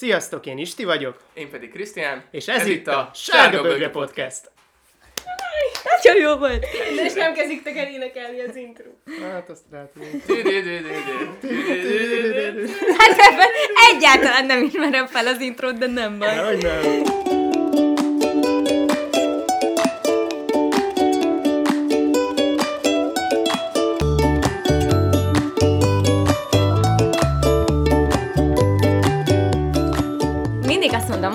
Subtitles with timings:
[0.00, 2.24] Sziasztok, én Isti vagyok, Én pedig Krisztián.
[2.30, 4.50] és ez, ez itt a Sárga Bögre Podcast.
[6.02, 6.60] Nagyon jó volt.
[6.96, 8.84] De és nem kezdik el énekelni az intro.
[9.22, 10.32] Hát azt hogy...
[12.98, 13.48] Hát ebben
[13.94, 16.36] egyáltalán nem ismerem fel az intrót, de nem baj.
[16.36, 17.19] Hogy nem.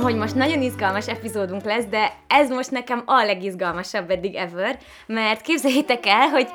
[0.06, 5.42] Hogy most nagyon izgalmas epizódunk lesz, de ez most nekem a legizgalmasabb eddig ever, mert
[5.42, 6.48] képzeljétek el, hogy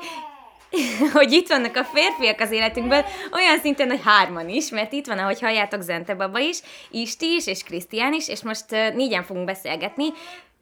[1.13, 3.03] hogy itt vannak a férfiak az életünkben,
[3.33, 6.59] olyan szinten, hogy hárman is, mert itt van, ahogy halljátok, Zente baba is,
[6.91, 10.05] Isti is, és Krisztián is, és most négyen fogunk beszélgetni.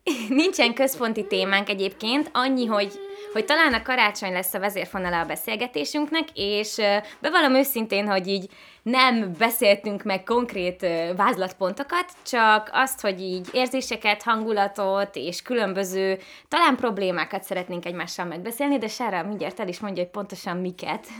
[0.29, 2.93] Nincsen központi témánk egyébként, annyi, hogy,
[3.33, 6.75] hogy talán a karácsony lesz a vezérfonala a beszélgetésünknek, és
[7.21, 8.49] bevallom őszintén, hogy így
[8.81, 17.43] nem beszéltünk meg konkrét vázlatpontokat, csak azt, hogy így érzéseket, hangulatot és különböző talán problémákat
[17.43, 21.07] szeretnénk egymással megbeszélni, de Sára mindjárt el is mondja, hogy pontosan miket.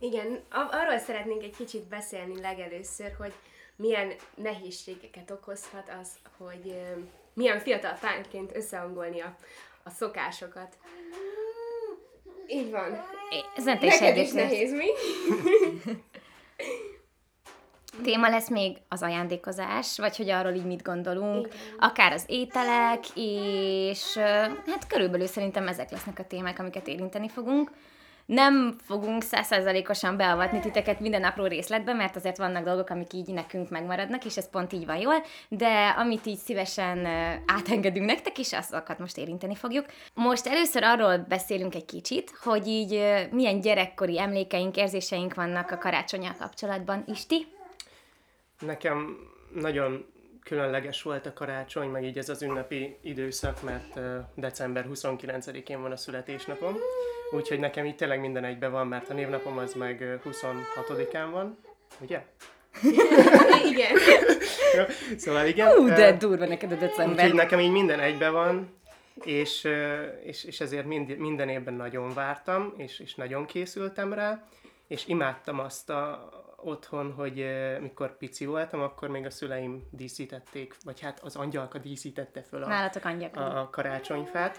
[0.00, 3.32] Igen, arról szeretnénk egy kicsit beszélni legelőször, hogy
[3.76, 6.74] milyen nehézségeket okozhat az, hogy
[7.38, 9.36] milyen fiatal párként összehangolni a,
[9.82, 10.76] a szokásokat.
[12.46, 13.04] Így van.
[13.58, 14.86] Zente is Neked is nehéz, mi?
[18.02, 21.58] Téma lesz még az ajándékozás, vagy hogy arról így mit gondolunk, Igen.
[21.78, 24.16] akár az ételek, és
[24.66, 27.70] hát körülbelül szerintem ezek lesznek a témák, amiket érinteni fogunk.
[28.28, 33.70] Nem fogunk százszerzalékosan beavatni titeket minden apró részletbe, mert azért vannak dolgok, amik így nekünk
[33.70, 37.06] megmaradnak, és ez pont így van jól, de amit így szívesen
[37.46, 39.86] átengedünk nektek is, azokat most érinteni fogjuk.
[40.14, 42.90] Most először arról beszélünk egy kicsit, hogy így
[43.30, 47.04] milyen gyerekkori emlékeink, érzéseink vannak a karácsonyal kapcsolatban.
[47.06, 47.46] Isti?
[48.58, 49.16] Nekem
[49.54, 50.06] nagyon
[50.48, 54.00] különleges volt a karácsony, meg így ez az ünnepi időszak, mert
[54.34, 56.76] december 29-én van a születésnapom.
[57.30, 61.58] Úgyhogy nekem így tényleg minden egybe van, mert a névnapom az meg ö, 26-án van.
[62.00, 62.24] Ugye?
[63.70, 63.96] Igen.
[65.16, 65.72] Szóval igen.
[65.72, 67.14] Hú, de durva neked a december.
[67.14, 68.80] Úgyhogy nekem így minden egybe van,
[69.24, 69.68] és,
[70.24, 74.44] és, és ezért mind, minden évben nagyon vártam, és, és nagyon készültem rá,
[74.86, 76.28] és imádtam azt a,
[76.62, 77.46] otthon, hogy
[77.80, 82.68] mikor pici voltam, akkor még a szüleim díszítették, vagy hát az angyalka díszítette föl a,
[82.68, 83.60] Nálatok angyalka.
[83.60, 84.58] a, karácsonyfát.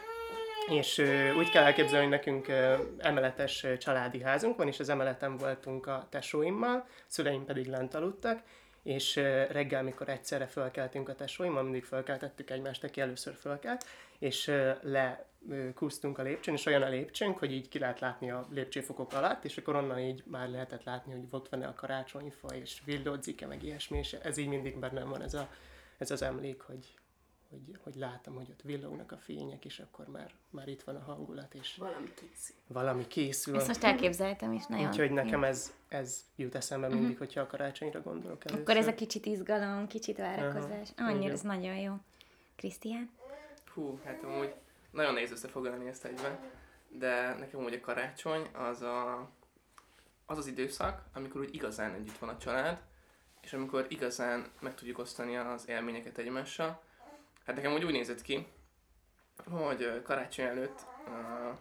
[0.67, 0.97] És
[1.37, 2.47] úgy kell elképzelni, hogy nekünk
[2.97, 8.41] emeletes családi házunk van, és az emeleten voltunk a tesóimmal, szüleim pedig lent aludtak,
[8.83, 9.15] és
[9.51, 13.85] reggel, mikor egyszerre fölkeltünk a tesóimmal, mindig fölkeltettük egymást, aki először fölkelt,
[14.19, 14.45] és
[14.81, 15.29] le
[15.75, 19.45] kúsztunk a lépcsőn, és olyan a lépcsőnk, hogy így ki lehet látni a lépcsőfokok alatt,
[19.45, 23.63] és akkor onnan így már lehetett látni, hogy ott van-e a karácsonyfa, és villódzik-e, meg
[23.63, 25.49] ilyesmi, és ez így mindig bennem van ez, a,
[25.97, 26.93] ez az emlék, hogy,
[27.49, 31.03] hogy, hogy látom, hogy ott villognak a fények, és akkor már, már itt van a
[31.03, 32.55] hangulat, és Valami készül.
[32.67, 33.55] valami készül.
[33.55, 34.87] Ezt most elképzeltem is nagyon.
[34.87, 38.61] Úgyhogy nekem ez, ez jut eszembe mindig, hogyha a karácsonyra gondolok először.
[38.61, 40.89] Akkor ez a kicsit izgalom, kicsit várakozás.
[40.97, 41.93] Aha, Annyira ez nagyon jó.
[42.55, 43.09] Krisztián?
[43.73, 44.53] Hú, hát amúgy
[44.91, 46.39] nagyon nehéz összefoglalni ezt egyben,
[46.87, 49.29] de nekem úgy a karácsony az a,
[50.25, 52.81] az az időszak, amikor úgy igazán együtt van a család,
[53.41, 56.81] és amikor igazán meg tudjuk osztani az élményeket egymással.
[57.45, 58.47] Hát nekem úgy úgy nézett ki,
[59.49, 61.57] hogy karácsony előtt uh,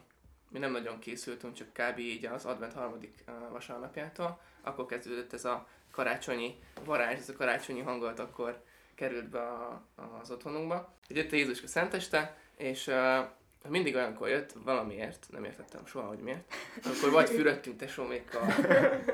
[0.49, 1.99] mi nem nagyon készültünk, csak kb.
[1.99, 4.41] így az advent harmadik uh, vasárnapjától.
[4.61, 8.65] Akkor kezdődött ez a karácsonyi varázs, ez a karácsonyi hangulat akkor
[8.99, 9.83] került be a,
[10.21, 10.95] az otthonunkba.
[11.09, 13.27] Így jött a Jézuska szenteste, és uh,
[13.69, 16.55] mindig olyankor jött, valamiért, nem értettem soha, hogy miért,
[16.85, 18.53] akkor vagy fürödtünk tesómékkal,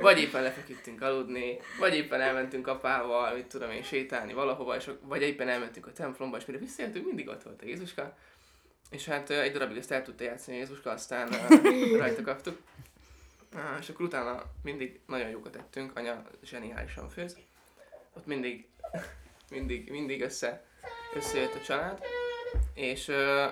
[0.00, 5.22] vagy éppen lefeküdtünk aludni, vagy éppen elmentünk apával, mit tudom én, sétálni valahova, és, vagy
[5.22, 8.16] éppen elmentünk a templomba, és mire visszajöttünk, mindig ott volt a Jézuska.
[8.90, 12.58] És hát ö, egy darabig ezt el tudta játszani a Jézuska, aztán ö, rajta kaptuk.
[13.54, 17.36] Á, És akkor utána mindig nagyon jókat ettünk, anya zseniálisan főz.
[18.12, 18.66] Ott mindig,
[19.54, 20.64] mindig, mindig össze,
[21.14, 22.02] összejött a család.
[22.74, 23.46] És ö,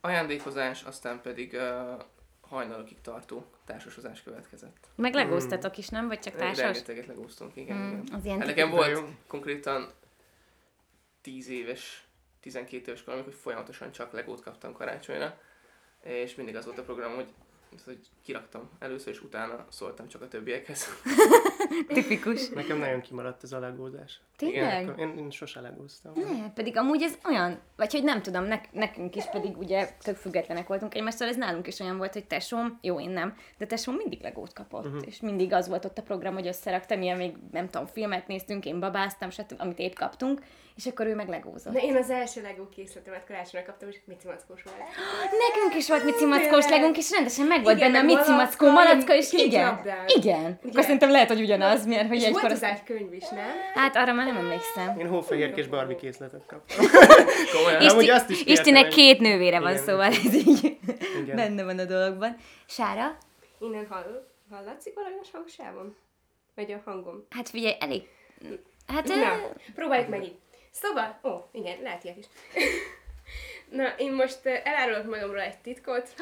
[0.00, 1.92] ajándékozás, aztán pedig ö,
[2.40, 4.88] hajnalokig tartó társasozás következett.
[4.94, 6.08] Meg legóztatok is, nem?
[6.08, 6.58] Vagy csak társas?
[6.58, 7.76] Rengeteget legúztunk, igen.
[7.76, 8.14] Mm, igen.
[8.14, 9.08] az ilyen Hát nekem volt jó.
[9.26, 9.90] konkrétan
[11.20, 12.06] 10 éves,
[12.40, 15.40] 12 éves korom, amikor folyamatosan csak legót kaptam karácsonyra,
[16.02, 17.28] és mindig az volt a program, hogy
[17.84, 20.86] hogy kiraktam először, és utána szóltam csak a többiekhez.
[21.94, 22.48] Tipikus.
[22.48, 24.20] Nekem nagyon kimaradt ez a legózás.
[24.36, 24.82] Tényleg?
[24.82, 26.12] Igen, én, én sose legóztam.
[26.14, 30.16] Ne, pedig amúgy ez olyan, vagy hogy nem tudom, nek, nekünk is pedig ugye tök
[30.16, 33.94] függetlenek voltunk egymástól, ez nálunk is olyan volt, hogy tesóm, jó én nem, de tesóm
[33.94, 35.02] mindig legót kapott, uh-huh.
[35.06, 38.64] és mindig az volt ott a program, hogy összeraktam, ilyen még nem tudom, filmet néztünk,
[38.64, 40.42] én babáztam, stb., amit épp kaptunk,
[40.78, 41.72] és akkor ő meg legózott.
[41.72, 44.76] Na én az első Lego készletemet karácsonyra kaptam, és Mici Mackós volt.
[45.46, 46.70] Nekünk is volt Mici Mackós Tényleg?
[46.80, 50.04] legunk, és rendesen meg volt Igen, benne a meg Mici malacka, és igen, labdán.
[50.06, 50.58] igen.
[50.68, 52.44] Akkor szerintem lehet, hogy ugyanaz, mert hogy És egykor...
[52.50, 53.50] az egy könyv is, nem?
[53.74, 54.98] Hát arra már nem emlékszem.
[54.98, 56.86] Én hófehérkés Barbie készletet kaptam.
[57.54, 57.88] Komolyan.
[57.88, 59.82] Amúgy azt is Istinek két nővére van, Igen.
[59.82, 60.78] szóval ez így
[61.22, 61.36] Igen.
[61.36, 62.36] benne van a dologban.
[62.66, 63.16] Sára?
[63.58, 65.96] Innen hall, hallatszik valami a hangsávon?
[66.54, 67.26] Vagy a hangom?
[67.30, 68.02] Hát figyelj, elég...
[68.86, 69.08] Hát...
[69.08, 69.32] Na,
[69.74, 70.36] próbáljuk meg így.
[70.80, 72.26] Szóval, ó, igen, lehet ilyet is.
[73.78, 76.08] Na, én most elárulok magamról egy titkot.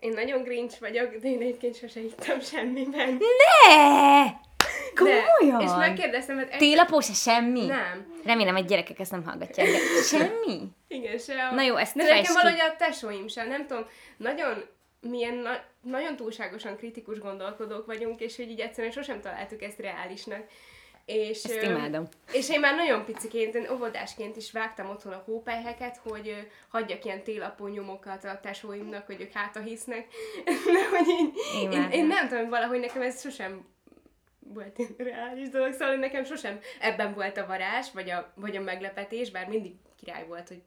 [0.00, 3.12] Én nagyon grincs vagyok, de én egyébként sose hittem semmiben.
[3.12, 4.24] Ne!
[5.04, 5.60] De, Komolyan?
[5.60, 6.58] és megkérdeztem, hogy egy...
[6.58, 7.66] Télapó se semmi?
[7.66, 8.20] Nem.
[8.24, 10.62] Remélem, hogy gyerekek ezt nem hallgatják, de semmi?
[10.88, 11.54] Igen, se a...
[11.54, 12.32] Na jó, ezt De nekem ki.
[12.32, 14.64] valahogy a tesóim sem, nem tudom, nagyon
[15.00, 20.42] milyen na- nagyon túlságosan kritikus gondolkodók vagyunk, és hogy így egyszerűen sosem találtuk ezt reálisnak.
[21.12, 22.04] És, Ezt imádom.
[22.32, 27.22] És én már nagyon piciként, én óvodásként is vágtam otthon a hópelyheket, hogy hagyjak ilyen
[27.22, 30.06] télapó nyomokat a tesóimnak, hogy ők háta hisznek.
[30.74, 31.90] De hogy én, Imádom.
[31.90, 33.66] én, nem tudom, valahogy nekem ez sosem
[34.38, 38.60] volt ilyen reális dolog, szóval nekem sosem ebben volt a varázs, vagy a, vagy a
[38.60, 39.74] meglepetés, bár mindig
[40.04, 40.62] király volt, hogy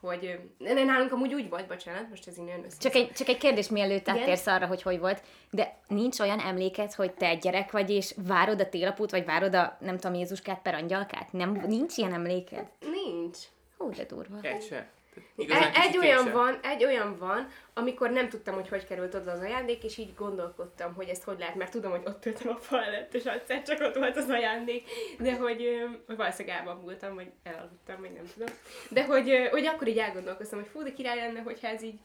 [0.00, 2.76] hogy ne, nálunk amúgy úgy volt, bocsánat, most ez nagyon össze.
[2.78, 4.18] Csak egy, csak egy kérdés, mielőtt Igen?
[4.18, 8.14] áttérsz arra, hogy hogy volt, de nincs olyan emléked, hogy te egy gyerek vagy, és
[8.26, 11.32] várod a télapót, vagy várod a, nem tudom, Jézuskát per angyalkát?
[11.32, 12.66] Nem, nincs ilyen emléked?
[12.80, 13.38] Nincs.
[13.78, 14.36] Hú, de durva.
[14.42, 14.88] Egy se.
[15.16, 16.32] Egy, Igazán egy olyan sem.
[16.32, 20.14] van, egy olyan van, amikor nem tudtam, hogy hogy került oda az ajándék, és így
[20.14, 23.62] gondolkodtam, hogy ezt hogy lehet, mert tudom, hogy ott ültem a fal előtt, és egyszer
[23.62, 28.48] csak ott volt az ajándék, de hogy ö, valószínűleg elbambultam, vagy elaludtam, vagy nem tudom.
[28.88, 31.98] De hogy, ö, hogy akkor így elgondolkoztam, hogy fú, de király lenne, hogyha ez így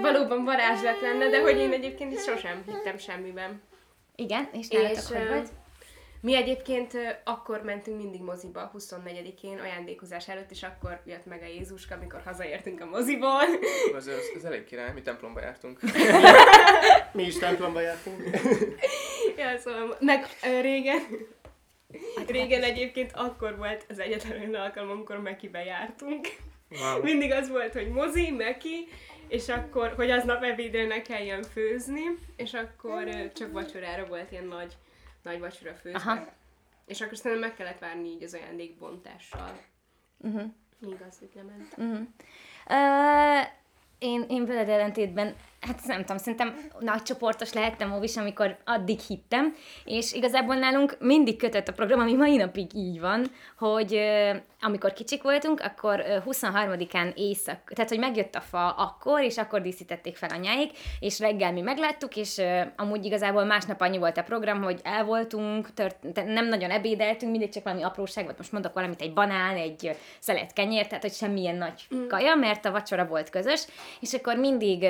[0.00, 3.62] valóban varázslat lenne, de hogy én egyébként sosem hittem semmiben.
[4.16, 5.48] Igen, és nálatok És hogy ö, volt?
[6.26, 6.92] Mi egyébként
[7.24, 12.80] akkor mentünk mindig moziba, 24-én ajándékozás előtt, és akkor jött meg a Jézuska, amikor hazaértünk
[12.80, 13.42] a moziból.
[13.96, 15.80] Az, az, az elég király, mi templomba jártunk.
[17.12, 18.22] Mi is templomba jártunk.
[19.36, 20.26] Ja, szóval, meg
[20.60, 20.98] régen,
[22.26, 26.26] régen egyébként akkor volt az egyetlen olyan alkalom, amikor Mekibe jártunk.
[26.70, 27.02] Wow.
[27.02, 28.88] Mindig az volt, hogy mozi, Meki,
[29.28, 32.02] és akkor, hogy aznap ebédre ne kelljen főzni,
[32.36, 34.76] és akkor csak vacsorára volt ilyen nagy,
[35.26, 35.98] nagy vacsora főzve.
[35.98, 36.26] Aha.
[36.86, 39.60] És akkor szerintem meg kellett várni így az ajándékbontással.
[40.18, 40.42] Uh-huh.
[40.78, 41.74] Míg az úgy lement.
[41.76, 42.06] Uh-huh.
[42.68, 43.46] Uh,
[43.98, 49.54] én, én veled ellentétben, hát nem tudom, szerintem nagy csoportos lehettem óvis, amikor addig hittem,
[49.84, 53.26] és igazából nálunk mindig kötött a program, ami mai napig így van,
[53.58, 54.00] hogy
[54.60, 59.62] amikor kicsik voltunk, akkor uh, 23-án éjszak, tehát hogy megjött a fa akkor, és akkor
[59.62, 60.70] díszítették fel anyáik,
[61.00, 62.40] és reggel mi megláttuk, és
[62.76, 67.52] amúgy igazából másnap annyi volt a program, hogy el voltunk, tört, nem nagyon ebédeltünk, mindig
[67.52, 71.56] csak valami apróság volt, most mondok valamit, egy banán, egy szelet kenyér, tehát hogy semmilyen
[71.56, 73.66] nagy kaja, mert a vacsora volt közös,
[74.00, 74.86] és akkor mindig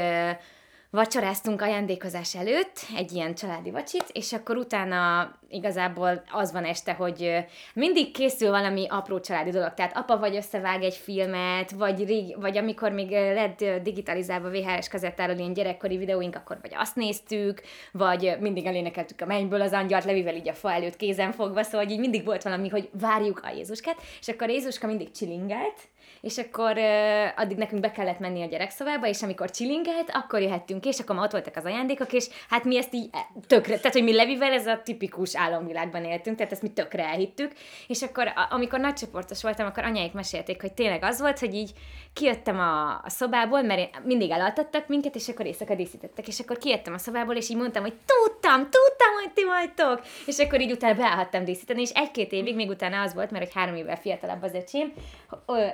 [0.97, 7.45] vacsoráztunk ajándékozás előtt, egy ilyen családi vacsit, és akkor utána igazából az van este, hogy
[7.75, 9.75] mindig készül valami apró családi dolog.
[9.75, 15.37] Tehát apa vagy összevág egy filmet, vagy, rég, vagy amikor még lett digitalizálva VHS kazettáról
[15.37, 17.63] ilyen gyerekkori videóink, akkor vagy azt néztük,
[17.93, 21.89] vagy mindig elénekeltük a mennyből az angyalt, levivel így a fa előtt kézen fogva, szóval
[21.89, 25.89] így mindig volt valami, hogy várjuk a Jézuskát, és akkor Jézuska mindig csilingelt,
[26.21, 30.85] és akkor uh, addig nekünk be kellett menni a gyerekszobába, és amikor csilingelt, akkor jöhettünk
[30.85, 33.93] és akkor már ott voltak az ajándékok, és hát mi ezt így eh, tökre, tehát
[33.93, 37.53] hogy mi Levivel ez a tipikus álomvilágban éltünk, tehát ezt mi tökre elhittük,
[37.87, 41.71] és akkor amikor nagycsoportos voltam, akkor anyáik mesélték, hogy tényleg az volt, hogy így
[42.17, 46.95] kijöttem a, a szobából, mert mindig elaltattak minket, és akkor éjszaka díszítettek, és akkor kijöttem
[46.95, 50.95] a szobából, és így mondtam, hogy tudtam, tudtam, hogy ti vagytok, és akkor így utána
[50.95, 54.55] beállhattam díszíteni, és egy-két évig még utána az volt, mert hogy három évvel fiatalabb az
[54.55, 54.93] öcsém,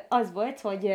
[0.08, 0.94] az volt, hogy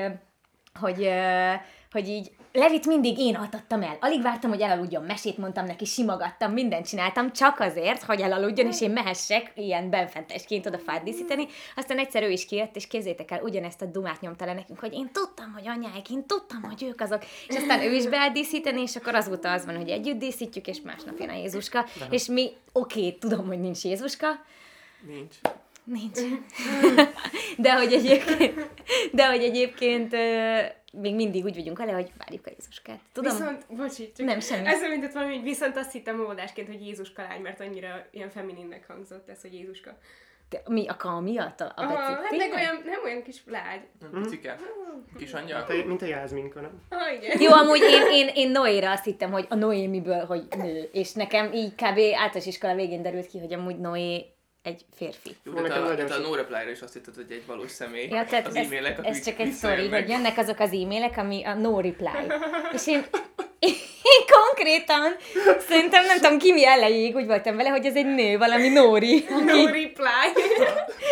[0.80, 1.54] hogy, ö,
[1.92, 3.98] hogy így Levit mindig én altattam el.
[4.00, 8.82] Alig vártam, hogy elaludjon, mesét mondtam neki, simogattam, mindent csináltam, csak azért, hogy elaludjon, és
[8.82, 11.48] én mehessek ilyen benfentesként oda fát díszíteni.
[11.76, 14.94] Aztán egyszer ő is kijött, és képzétek el, ugyanezt a dumát nyomta le nekünk, hogy
[14.94, 17.24] én tudtam, hogy anyáik, én tudtam, hogy ők azok.
[17.48, 20.82] És aztán ő is beállt díszíteni, és akkor azóta az van, hogy együtt díszítjük, és
[20.82, 21.86] másnap jön a Jézuska.
[22.10, 24.28] És mi, oké, okay, tudom, hogy nincs Jézuska,
[25.08, 25.36] Nincs.
[25.84, 26.20] Nincs.
[27.64, 28.70] de hogy egyébként,
[29.12, 30.16] de hogy egyébként
[30.94, 33.00] még mindig úgy vagyunk vele, hogy várjuk a Jézuskát.
[33.14, 34.68] Tudom, Viszont, bocsi, csak Nem, semmi.
[34.68, 38.88] Ez mint valami, hogy viszont azt hittem óvodásként, hogy Jézus kalány, mert annyira ilyen femininnek
[38.88, 39.98] hangzott ez, hogy Jézuska.
[40.50, 41.62] te, mi a ka miatt?
[41.62, 43.82] A, a Aha, hát meg olyan, nem olyan kis lágy.
[44.12, 44.60] Picike?
[45.18, 45.64] Kis angyal?
[45.64, 46.82] Te- Mint a Jászminka, nem?
[46.90, 47.42] Ah, igen.
[47.42, 50.90] Jó, amúgy én, én, én Noéra azt hittem, hogy a Noémiből, hogy nő.
[50.92, 51.82] És nekem így kb.
[51.98, 54.26] általános iskola végén derült ki, hogy amúgy Noé
[54.68, 55.36] egy férfi.
[55.44, 58.08] Jó, de te a sok- no reply is azt hitted, hogy egy valós személy.
[58.10, 61.44] Ja, tehát az ez, e-mailek, ez csak egy sztori, hogy jönnek azok az e-mailek, ami
[61.44, 62.08] a no reply.
[62.76, 63.06] És én,
[63.60, 65.16] én konkrétan
[65.68, 69.26] szerintem nem tudom ki mi elejéig úgy voltam vele, hogy ez egy nő, valami Nóri,
[69.30, 70.42] No aki, reply.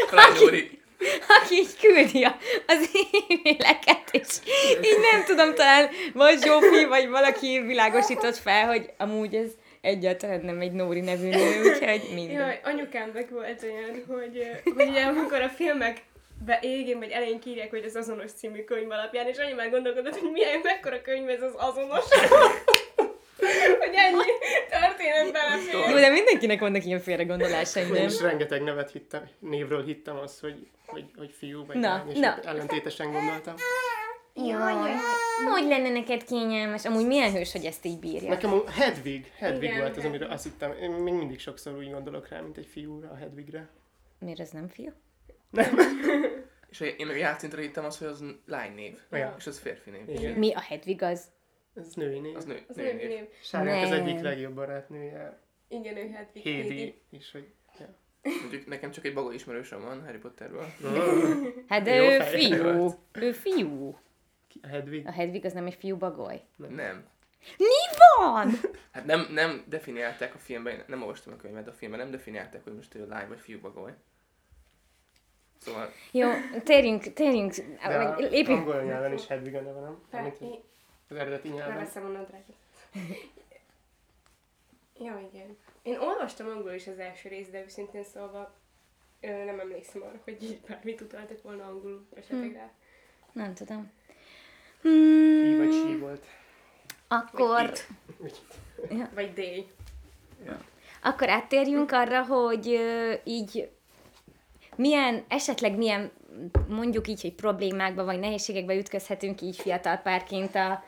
[0.07, 0.79] Frány Nóri.
[1.27, 4.27] aki így küldi a- az e-maileket, és
[4.83, 9.50] így nem tudom, talán vagy Zsófi, vagy valaki világosított fel, hogy amúgy ez
[9.86, 12.36] egyáltalán nem egy Nóri nevű nő, úgyhogy minden.
[12.36, 16.04] Jaj, anyukámnak volt olyan, hogy, hogy ugye amikor a filmek
[16.46, 20.20] be égén vagy elején írják, hogy az azonos című könyv alapján, és annyi már gondolkodott,
[20.20, 22.06] hogy milyen, mekkora könyv ez az azonos.
[23.80, 24.24] hogy ennyi
[24.70, 26.00] történet Jó, belefér.
[26.01, 28.08] de mindenkinek vannak ilyen félregondolásaim, Én nem?
[28.08, 32.20] is rengeteg nevet hittem, névről hittem azt, hogy, hogy, hogy fiú vagy Na, lány, és
[32.20, 32.39] na.
[32.44, 33.56] ellentétesen gondoltam.
[34.36, 34.74] Jaj,
[35.51, 36.86] hogy lenne neked kényelmes?
[36.86, 38.30] Amúgy milyen hős, hogy ezt így bírja?
[38.30, 41.92] Nekem a Hedvig, Hedvig Igen, volt az, amire azt hittem, én még mindig sokszor úgy
[41.92, 43.70] gondolok rá, mint egy fiúra, a Hedvigre.
[44.20, 44.92] Miért ez nem fiú?
[46.70, 49.00] És én meg játszintra hittem azt, hogy az lánynév.
[49.12, 49.36] Ja.
[49.38, 50.10] És az férfi név.
[50.10, 50.34] Igen.
[50.34, 51.24] Mi a Hedvig az?
[51.75, 52.36] Ez női név.
[52.36, 53.08] Az nő, Az női nem név.
[53.08, 53.25] név.
[53.42, 54.01] Sárnak az Nem.
[54.06, 57.48] egyik legjobb barátnője, Igen, ő hát Hédi is, hogy...
[57.80, 57.96] Ja.
[58.42, 60.65] Mondjuk nekem csak egy bagoly ismerősöm van Harry Potterből.
[61.68, 62.94] Hát de Jó ő fiú.
[63.12, 63.98] Ő fiú.
[64.62, 65.07] A Hedvig?
[65.07, 66.41] A Hedvig az nem egy fiú bagoly.
[66.55, 67.05] Nem.
[67.57, 67.65] Mi
[68.19, 68.51] van?
[68.91, 72.75] Hát nem, nem definiálták a filmben, nem olvastam a könyvet, a filmben nem definiálták, hogy
[72.75, 73.93] most ő lány vagy fiú bagoly.
[75.57, 76.29] Szóval Jó,
[76.63, 77.53] térjünk, térjünk,
[77.88, 78.59] De a lépjünk.
[78.59, 80.03] angol nyelven is Hedvig a neve, nem?
[81.09, 81.75] Az eredeti nyelven.
[81.77, 82.55] leveszem a nadrágot.
[85.00, 85.57] Ja, igen.
[85.81, 88.53] Én olvastam angol is az első részt, de őszintén szólva
[89.21, 92.71] nem emlékszem arra, hogy így bármit utaltak volna angolul esetleg rá.
[93.31, 93.91] Nem tudom.
[94.86, 96.25] Hmm, vagy she volt.
[97.08, 97.72] akkor,
[99.13, 99.68] Vagy day.
[101.01, 102.80] akkor áttérjünk arra, hogy
[103.24, 103.70] így
[104.75, 106.12] milyen, esetleg milyen,
[106.68, 110.84] mondjuk így, hogy problémákba vagy nehézségekbe ütközhetünk így fiatal párként a,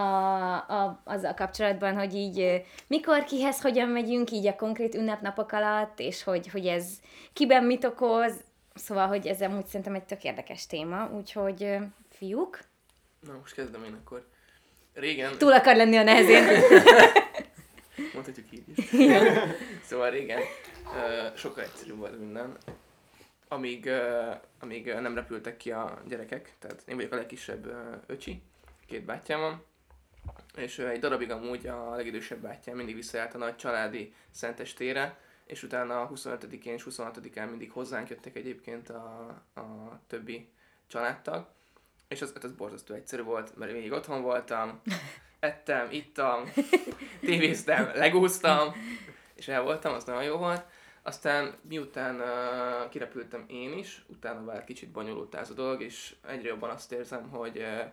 [0.00, 6.00] a, a, azzal kapcsolatban, hogy így mikor, kihez, hogyan megyünk így a konkrét ünnepnapok alatt,
[6.00, 6.86] és hogy, hogy ez
[7.32, 8.32] kiben mit okoz,
[8.74, 11.76] szóval, hogy ez amúgy szerintem egy tök érdekes téma, úgyhogy
[12.10, 12.58] fiúk,
[13.26, 14.26] Na, most kezdem én akkor.
[14.94, 16.44] Régen, túl akar lenni a nehezén.
[18.14, 18.84] mondhatjuk így is.
[19.88, 20.40] szóval régen
[20.84, 22.56] uh, sokkal egyszerűbb volt minden.
[23.48, 27.74] Amíg, uh, amíg uh, nem repültek ki a gyerekek, tehát én vagyok a legkisebb uh,
[28.06, 28.42] öcsi,
[28.86, 29.64] két bátyám van,
[30.56, 35.62] és uh, egy darabig amúgy a legidősebb bátyám mindig visszajárt a nagy családi szentestére, és
[35.62, 40.48] utána a 25-én és 26-án mindig hozzánk jöttek egyébként a, a többi
[40.86, 41.48] családtag,
[42.12, 44.80] és az, hát az borzasztó egyszerű volt, mert még otthon voltam,
[45.40, 46.52] ettem, ittam,
[47.20, 48.72] tévéztem, legóztam,
[49.34, 50.64] és el voltam, az nagyon jó volt.
[51.02, 56.48] Aztán miután uh, kirepültem én is, utána már kicsit bonyolult ez a dolog, és egyre
[56.48, 57.92] jobban azt érzem, hogy uh,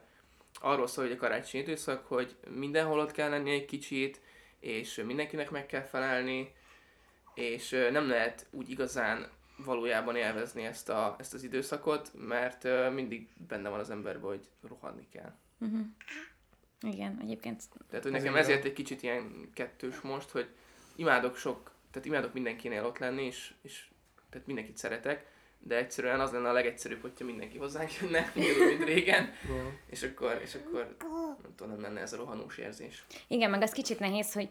[0.54, 4.22] arról szól, hogy a karácsonyi időszak, hogy mindenhol ott kell lenni egy kicsit,
[4.60, 6.54] és mindenkinek meg kell felelni,
[7.34, 9.30] és uh, nem lehet úgy igazán
[9.66, 14.48] valójában élvezni ezt, a, ezt az időszakot, mert uh, mindig benne van az emberben, hogy
[14.68, 15.34] rohanni kell.
[16.82, 20.48] Igen, egyébként Tehát, hogy nekem ezért egy kicsit ilyen kettős most, hogy
[20.96, 23.88] imádok sok, tehát imádok mindenkinél ott lenni, és, és
[24.30, 25.26] tehát mindenkit szeretek,
[25.60, 29.30] de egyszerűen az lenne a legegyszerűbb, hogyha mindenki hozzánk jönne, mint régen,
[29.86, 30.96] és akkor, és akkor
[31.42, 33.06] nem tudom, nem lenne ez a rohanós érzés.
[33.28, 34.50] Igen, meg az kicsit nehéz, hogy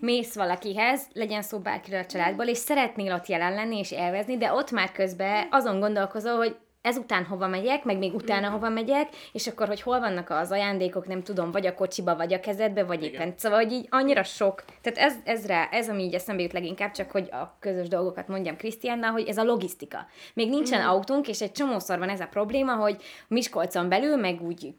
[0.00, 4.52] mész valakihez, legyen szó bárkiről a családból, és szeretnél ott jelen lenni és élvezni, de
[4.52, 9.46] ott már közben azon gondolkozol, hogy ezután hova megyek, meg még utána hova megyek, és
[9.46, 13.02] akkor, hogy hol vannak az ajándékok, nem tudom, vagy a kocsiba, vagy a kezedbe, vagy
[13.02, 13.14] Igen.
[13.14, 13.34] éppen.
[13.36, 14.64] Szóval, hogy így annyira sok.
[14.82, 18.28] Tehát ez, ez rá, ez ami így eszembe jut leginkább, csak hogy a közös dolgokat
[18.28, 20.06] mondjam Krisztiánnal, hogy ez a logisztika.
[20.34, 24.74] Még nincsen autónk, és egy csomószor van ez a probléma, hogy Miskolcon belül, meg úgy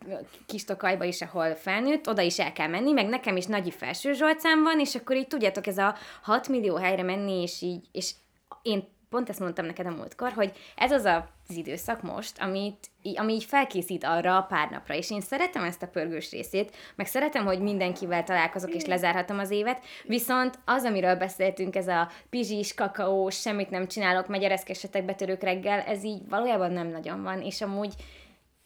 [0.45, 4.13] kis Tokajba is, ahol felnőtt, oda is el kell menni, meg nekem is Nagyi Felső
[4.13, 8.13] Zsolcán van, és akkor így tudjátok, ez a 6 millió helyre menni, és így, és
[8.61, 12.89] én pont ezt mondtam neked a múltkor, hogy ez az a az időszak most, amit,
[13.15, 17.05] ami így felkészít arra a pár napra, és én szeretem ezt a pörgős részét, meg
[17.05, 22.73] szeretem, hogy mindenkivel találkozok, és lezárhatom az évet, viszont az, amiről beszéltünk, ez a pizsis,
[22.73, 27.61] kakaós, semmit nem csinálok, megy ereszkesetek betörők reggel, ez így valójában nem nagyon van, és
[27.61, 27.93] amúgy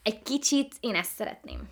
[0.02, 1.70] egy kicsit én ezt szeretném.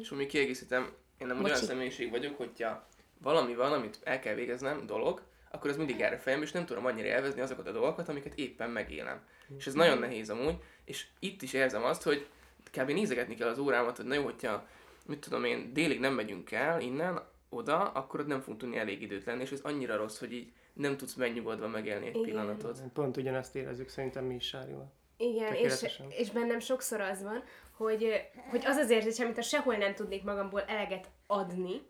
[0.00, 2.86] És még kiegészítem, én nem olyan személyiség vagyok, hogyha
[3.18, 5.22] valami van, amit el kell végeznem, dolog,
[5.54, 8.34] akkor az mindig jár a fejem, és nem tudom annyira élvezni azokat a dolgokat, amiket
[8.34, 9.20] éppen megélem.
[9.58, 12.26] És ez nagyon nehéz amúgy, és itt is érzem azt, hogy
[12.70, 12.90] kb.
[12.90, 14.66] nézegetni kell az órámat, hogy na jó, hogyha,
[15.06, 19.02] mit tudom én, délig nem megyünk el innen, oda, akkor ott nem fogunk tudni elég
[19.02, 22.22] időt lenni, és ez annyira rossz, hogy így nem tudsz megnyugodva megélni egy Igen.
[22.22, 22.82] pillanatot.
[22.92, 24.92] Pont ugyanazt érezzük szerintem mi is Sárival.
[25.16, 27.42] Igen, és, és bennem sokszor az van,
[27.76, 28.12] hogy,
[28.50, 31.80] hogy az az érzés, amit a sehol nem tudnék magamból eleget adni,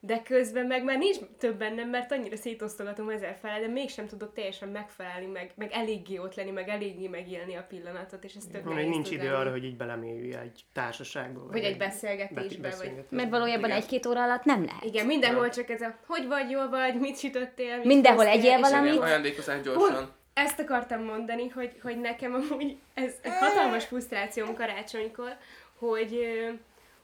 [0.00, 4.32] de közben meg már nincs több bennem, mert annyira szétosztogatom ezzel fel, de mégsem tudok
[4.34, 8.74] teljesen megfelelni, meg, meg eléggé ott lenni, meg eléggé megélni a pillanatot, és ez tök
[8.74, 9.36] Még nincs tud idő lenni.
[9.36, 11.46] arra, hogy így belemélyülj egy társaságba.
[11.46, 12.92] Vagy egy beszélgetésbe, vagy...
[13.08, 13.76] Mert valójában Igen.
[13.76, 14.84] egy-két óra alatt nem lehet.
[14.84, 19.00] Igen, mindenhol csak ez a, hogy vagy, jól vagy, mit sütöttél, mit Mindenhol egyél valamit.
[19.00, 20.14] Ajándékozás gyorsan.
[20.34, 25.36] Ezt akartam mondani, hogy, hogy nekem amúgy ez hatalmas frusztrációm karácsonykor,
[25.78, 26.26] hogy,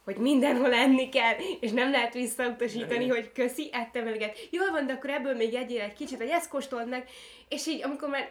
[0.05, 4.49] hogy mindenhol enni kell, és nem lehet visszautasítani, hogy köszi, ettem eleget.
[4.51, 7.09] Jól van, de akkor ebből még egyél egy kicsit, vagy ezt kóstold meg,
[7.49, 8.31] és így amikor már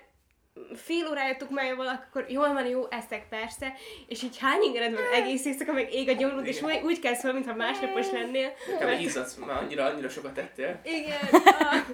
[0.74, 3.74] fél órája valaki, akkor jól van, jó, eszek persze,
[4.08, 7.22] és így hány ingered van egész éjszaka, meg ég a gyomrod, és úgy, úgy kezd
[7.22, 8.54] fel, mintha másnapos lennél.
[8.80, 9.02] Kb.
[9.02, 10.82] izzadsz, már annyira, annyira sokat tettél.
[10.84, 11.20] Igen,
[11.72, 11.88] ah,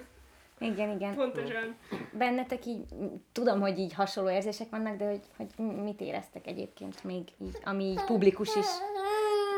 [0.59, 1.15] Igen, igen.
[1.15, 1.75] pontosan.
[2.11, 2.85] Bennetek így,
[3.31, 7.83] tudom, hogy így hasonló érzések vannak, de hogy, hogy mit éreztek egyébként még így, ami
[7.83, 8.65] így publikus is.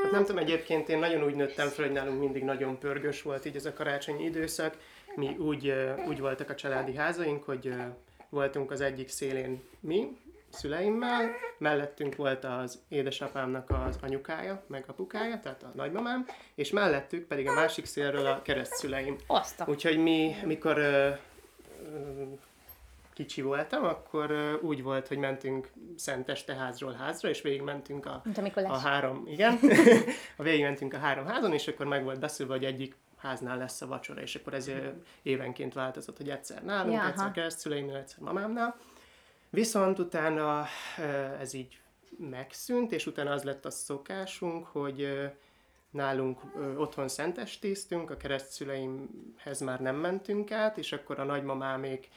[0.03, 3.45] Hát nem tudom, egyébként én nagyon úgy nőttem fel, hogy nálunk mindig nagyon pörgős volt
[3.45, 4.77] így ez a karácsonyi időszak.
[5.15, 5.73] Mi úgy,
[6.07, 7.73] úgy voltak a családi házaink, hogy
[8.29, 10.17] voltunk az egyik szélén mi,
[10.49, 16.25] szüleimmel, mellettünk volt az édesapámnak az anyukája, meg apukája, tehát a nagymamám,
[16.55, 19.15] és mellettük pedig a másik szélről a keresztszüleim.
[19.27, 19.65] Azt a...
[19.67, 20.77] Úgyhogy mi, mikor
[23.19, 28.21] kicsi voltam, akkor úgy volt, hogy mentünk Szenteste házról házra, és végigmentünk a,
[28.63, 29.59] a három, igen,
[30.37, 33.87] a végigmentünk a három házon, és akkor meg volt beszélve, hogy egyik háznál lesz a
[33.87, 34.71] vacsora, és akkor ez
[35.21, 37.33] évenként változott, hogy egyszer nálunk, Ja, ja, egyszer aha.
[37.33, 38.77] keresztszüleimnél, egyszer mamámnál.
[39.49, 40.65] Viszont utána
[41.39, 41.79] ez így
[42.17, 45.29] megszűnt, és utána az lett a szokásunk, hogy
[45.91, 52.09] nálunk ö, otthon szentestéztünk, a keresztszüleimhez már nem mentünk át, és akkor a nagymamámék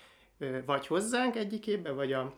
[0.66, 2.34] vagy hozzánk egyik évbe, vagy a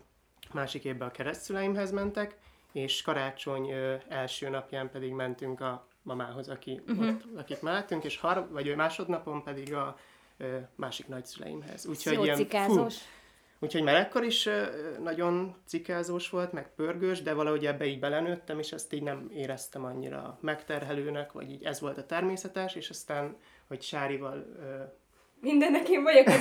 [0.53, 2.37] másik évbe a keresztszüleimhez mentek,
[2.73, 3.71] és karácsony
[4.09, 7.07] első napján pedig mentünk a mamához, aki, uh-huh.
[7.07, 9.97] ott, akit mellettünk, és har- vagy másodnapon pedig a
[10.75, 11.85] másik nagyszüleimhez.
[12.05, 12.97] Jó cikázós.
[13.59, 14.49] Úgyhogy már ekkor is
[15.03, 19.85] nagyon cikázós volt, meg pörgős, de valahogy ebbe így belenőttem, és ezt így nem éreztem
[19.85, 23.37] annyira megterhelőnek, vagy így ez volt a természetes, és aztán,
[23.67, 24.47] hogy Sárival,
[25.45, 26.41] Mindennek én vagyok az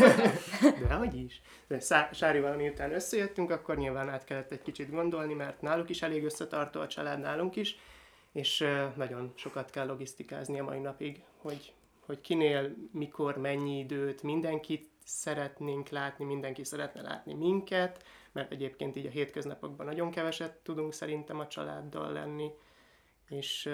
[0.87, 5.33] de hogy is, de Szá- Sárival miután összejöttünk, akkor nyilván át kellett egy kicsit gondolni,
[5.33, 7.77] mert náluk is elég összetartó a család, nálunk is,
[8.31, 11.73] és nagyon sokat kell logisztikázni a mai napig, hogy,
[12.05, 19.05] hogy kinél, mikor, mennyi időt, mindenkit szeretnénk látni, mindenki szeretne látni minket, mert egyébként így
[19.05, 22.51] a hétköznapokban nagyon keveset tudunk szerintem a családdal lenni,
[23.29, 23.69] és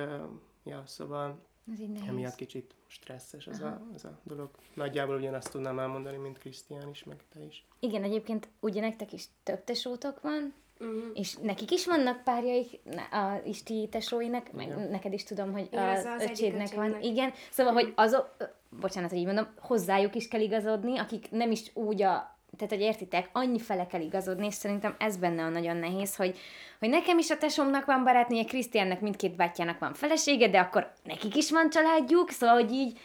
[0.64, 2.08] ja, szóval Ez így nehéz.
[2.08, 4.50] emiatt kicsit stresszes ez a, ez a dolog.
[4.74, 7.66] Nagyjából ugyanazt tudnám elmondani, mint Krisztián is, meg te is.
[7.80, 11.10] Igen, egyébként ugye nektek is több tesótok van, Mhm.
[11.14, 12.80] és nekik is vannak párjaik,
[13.12, 14.90] a Isti tesóinak, meg Igen.
[14.90, 17.02] neked is tudom, hogy Igen, az az, öcsédnek van.
[17.02, 18.36] Igen, szóval, hogy azok,
[18.80, 22.84] bocsánat, hogy így mondom, hozzájuk is kell igazodni, akik nem is úgy a tehát, hogy
[22.84, 26.38] értitek, annyi fele kell igazodni, és szerintem ez benne a nagyon nehéz, hogy,
[26.80, 31.36] hogy nekem is a tesómnak van barátnője, Krisztiánnak mindkét bátyjának van felesége, de akkor nekik
[31.36, 33.00] is van családjuk, szóval, hogy így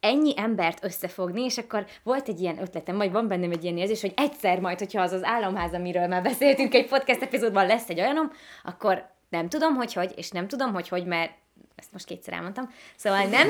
[0.00, 4.00] ennyi embert összefogni, és akkor volt egy ilyen ötletem, vagy van bennem egy ilyen érzés,
[4.00, 8.00] hogy egyszer majd, hogyha az az államház, amiről már beszéltünk egy podcast epizódban, lesz egy
[8.00, 8.30] olyanom,
[8.64, 11.32] akkor nem tudom, hogy hogy, és nem tudom, hogy hogy, mert
[11.76, 13.48] ezt most kétszer elmondtam, szóval nem,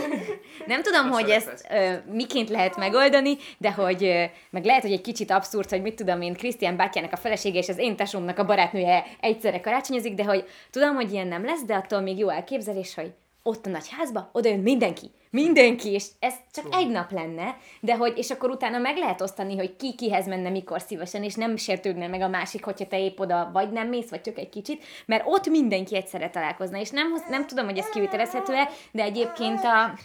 [0.67, 5.01] nem tudom, hogy ezt ö, miként lehet megoldani, de hogy ö, meg lehet, hogy egy
[5.01, 8.45] kicsit abszurd, hogy mit tudom én, Krisztián bátyjának a felesége és az én tesómnak a
[8.45, 12.95] barátnője egyszerre karácsonyozik, de hogy tudom, hogy ilyen nem lesz, de attól még jó elképzelés,
[12.95, 15.11] hogy ott a nagy házba, oda jön mindenki.
[15.31, 19.57] Mindenki, és ez csak egy nap lenne, de hogy, és akkor utána meg lehet osztani,
[19.57, 23.19] hogy ki kihez menne mikor szívesen, és nem sértődne meg a másik, hogyha te épp
[23.19, 27.15] oda vagy nem mész, vagy csak egy kicsit, mert ott mindenki egyszerre találkozna, és nem,
[27.29, 29.99] nem tudom, hogy ez kivitelezhető-e, de egyébként a,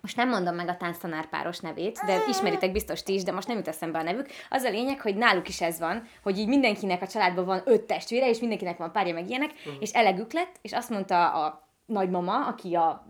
[0.00, 3.56] most nem mondom meg a tánctanárpáros nevét, de ismeritek biztos ti is, de most nem
[3.56, 4.26] jut eszembe a nevük.
[4.50, 7.82] Az a lényeg, hogy náluk is ez van, hogy így mindenkinek a családban van öt
[7.82, 12.46] testvére, és mindenkinek van párja meg ilyenek, és elegük lett, és azt mondta a nagymama,
[12.46, 13.06] aki a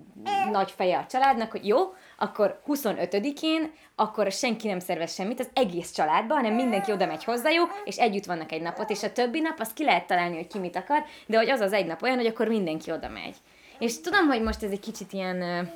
[0.51, 1.79] nagy feje a családnak, hogy jó,
[2.19, 7.83] akkor 25-én, akkor senki nem szervez semmit az egész családban, hanem mindenki oda megy hozzájuk,
[7.85, 10.59] és együtt vannak egy napot, és a többi nap azt ki lehet találni, hogy ki
[10.59, 13.37] mit akar, de hogy az az egy nap olyan, hogy akkor mindenki oda megy.
[13.79, 15.71] És tudom, hogy most ez egy kicsit ilyen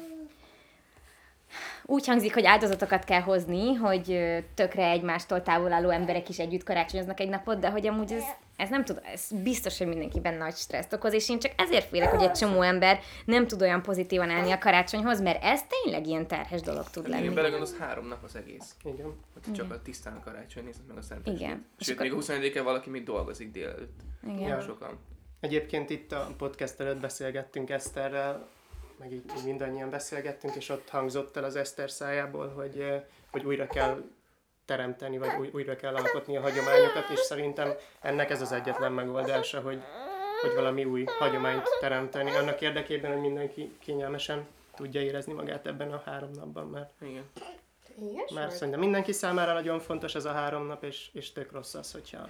[1.84, 4.18] úgy hangzik, hogy áldozatokat kell hozni, hogy
[4.54, 8.22] tökre egymástól távol álló emberek is együtt karácsonyoznak egy napot, de hogy amúgy ez,
[8.56, 12.10] ez nem tud, ez biztos, hogy mindenkiben nagy stresszt okoz, és én csak ezért félek,
[12.10, 16.26] hogy egy csomó ember nem tud olyan pozitívan állni a karácsonyhoz, mert ez tényleg ilyen
[16.26, 17.28] terhes dolog tud lenni.
[17.28, 18.76] belegondolsz, három nap az egész.
[18.84, 19.14] Igen.
[19.32, 21.66] Hogy csak a tisztán a karácsony nézed meg a szent Igen.
[21.78, 24.00] Sőt, még a 21 valaki még dolgozik délelőtt.
[24.26, 24.48] Igen.
[24.48, 24.60] Ja.
[24.60, 24.98] Sokan.
[25.40, 28.48] Egyébként itt a podcast előtt beszélgettünk Eszterrel,
[29.02, 33.44] meg így, így mindannyian beszélgettünk, és ott hangzott el az Eszter szájából, hogy, eh, hogy
[33.44, 34.02] újra kell
[34.64, 39.60] teremteni, vagy új, újra kell alkotni a hagyományokat, és szerintem ennek ez az egyetlen megoldása,
[39.60, 39.82] hogy,
[40.40, 46.02] hogy valami új hagyományt teremteni, annak érdekében, hogy mindenki kényelmesen tudja érezni magát ebben a
[46.04, 47.30] három napban, mert, Igen.
[47.98, 51.74] Igen, mert szerintem mindenki számára nagyon fontos ez a három nap, és, és tök rossz
[51.74, 52.28] az, hogyha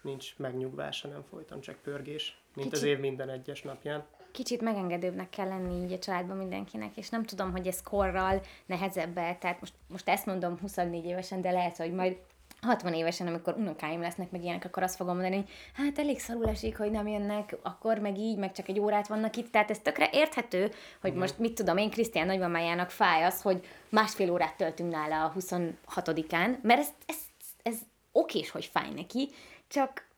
[0.00, 4.04] nincs megnyugvása, nem folyton csak pörgés, mint az Kicsit- év minden egyes napján.
[4.32, 9.18] Kicsit megengedőbbnek kell lenni így a családban mindenkinek, és nem tudom, hogy ez korral nehezebb
[9.18, 9.36] -e.
[9.40, 12.16] tehát most, most ezt mondom 24 évesen, de lehet, hogy majd
[12.62, 16.48] 60 évesen, amikor unokáim lesznek, meg ilyenek, akkor azt fogom mondani, hogy hát elég szarul
[16.48, 19.52] esik, hogy nem jönnek, akkor meg így, meg csak egy órát vannak itt.
[19.52, 24.30] Tehát ez tökre érthető, hogy most mit tudom, én Krisztián nagymamájának fáj az, hogy másfél
[24.30, 27.16] órát töltünk nála a 26-án, mert ez, ez,
[27.62, 27.76] ez
[28.12, 29.28] okés, hogy fáj neki,
[29.68, 30.08] csak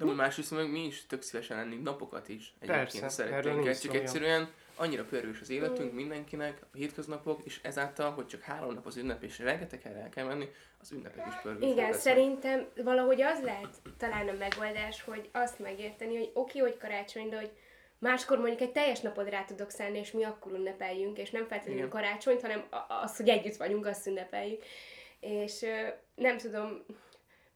[0.00, 2.54] De amúgy másrészt meg mi is tök szívesen lennénk napokat is.
[2.60, 3.66] Egyébként Persze, szeretnénk.
[3.66, 8.74] Ez csak egyszerűen annyira pörgős az életünk mindenkinek, a hétköznapok, és ezáltal, hogy csak három
[8.74, 10.48] nap az ünnep, és rengeteg helyre el kell menni,
[10.80, 12.00] az ünnepek is pörgősek Igen, lesznek.
[12.00, 17.28] szerintem valahogy az lehet talán a megoldás, hogy azt megérteni, hogy oké, okay, hogy karácsony,
[17.28, 17.50] de hogy
[17.98, 21.88] máskor mondjuk egy teljes napod rá tudok szállni, és mi akkor ünnepeljünk, és nem feltétlenül
[21.88, 24.62] karácsonyt, hanem a- az, hogy együtt vagyunk, azt ünnepeljük.
[25.20, 25.64] És
[26.14, 26.84] nem tudom,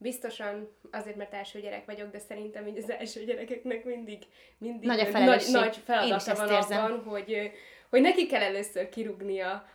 [0.04, 4.22] biztosan azért, mert első gyerek vagyok, de szerintem így az első gyerekeknek mindig,
[4.58, 6.84] mindig Nagy a nagy, nagy feladata van érzem.
[6.84, 7.50] abban, hogy,
[7.90, 9.66] hogy neki kell először kirúgnia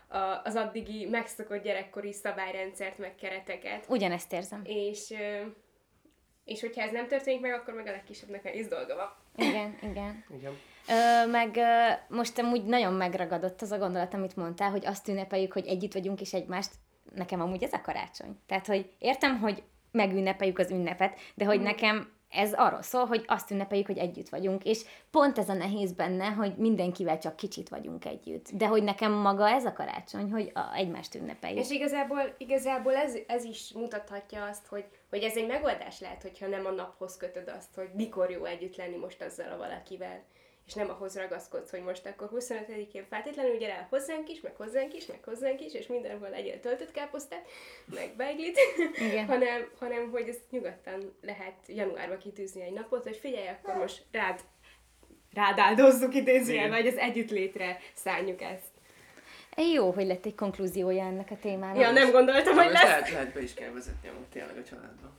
[0.44, 3.86] az addigi megszokott gyerekkori szabályrendszert, meg kereteket.
[3.88, 4.62] ugyanezt érzem.
[4.64, 5.14] És,
[6.46, 9.10] és hogyha ez nem történik meg, akkor meg a legkisebbnek nehéz dolga van.
[9.48, 10.26] Igen, igen.
[10.38, 10.58] Igen.
[10.88, 15.54] Ö, meg ö, most amúgy nagyon megragadott az a gondolat, amit mondtál, hogy azt ünnepeljük,
[15.54, 16.72] hogy együtt vagyunk és egymást.
[17.16, 18.40] Nekem amúgy ez a karácsony.
[18.48, 23.52] Tehát, hogy értem, hogy megünnepeljük az ünnepet, de hogy nekem ez arról szól, hogy azt
[23.52, 28.06] ünnepeljük, hogy együtt vagyunk, és pont ez a nehéz benne, hogy mindenkivel csak kicsit vagyunk
[28.06, 28.50] együtt.
[28.52, 31.60] De hogy nekem maga ez a karácsony, hogy a, egymást ünnepeljük.
[31.60, 36.48] És igazából, igazából ez, ez is mutathatja azt, hogy, hogy ez egy megoldás lehet, hogyha
[36.48, 40.24] nem a naphoz kötöd azt, hogy mikor jó együtt lenni most azzal a valakivel.
[40.70, 44.94] És nem ahhoz ragaszkodsz, hogy most akkor 25-én feltétlenül gyere el hozzánk is, meg hozzánk
[44.94, 47.48] is, meg hozzánk is, és mindenhol legyél töltött káposztát,
[47.86, 48.60] meg beiglit,
[49.28, 54.40] hanem, hanem hogy ezt nyugodtan lehet januárba kitűzni egy napot, hogy figyelj, akkor most rád,
[55.34, 58.72] rád áldozzuk idézőjelben, vagy az együttlétre szálljuk ezt.
[59.74, 61.82] Jó, hogy lett egy konklúziója ennek a témának.
[61.82, 62.84] Ja, nem gondoltam, hogy lesz.
[62.84, 65.19] lehet, lehet be is kell vezetni amúgy tényleg a családba.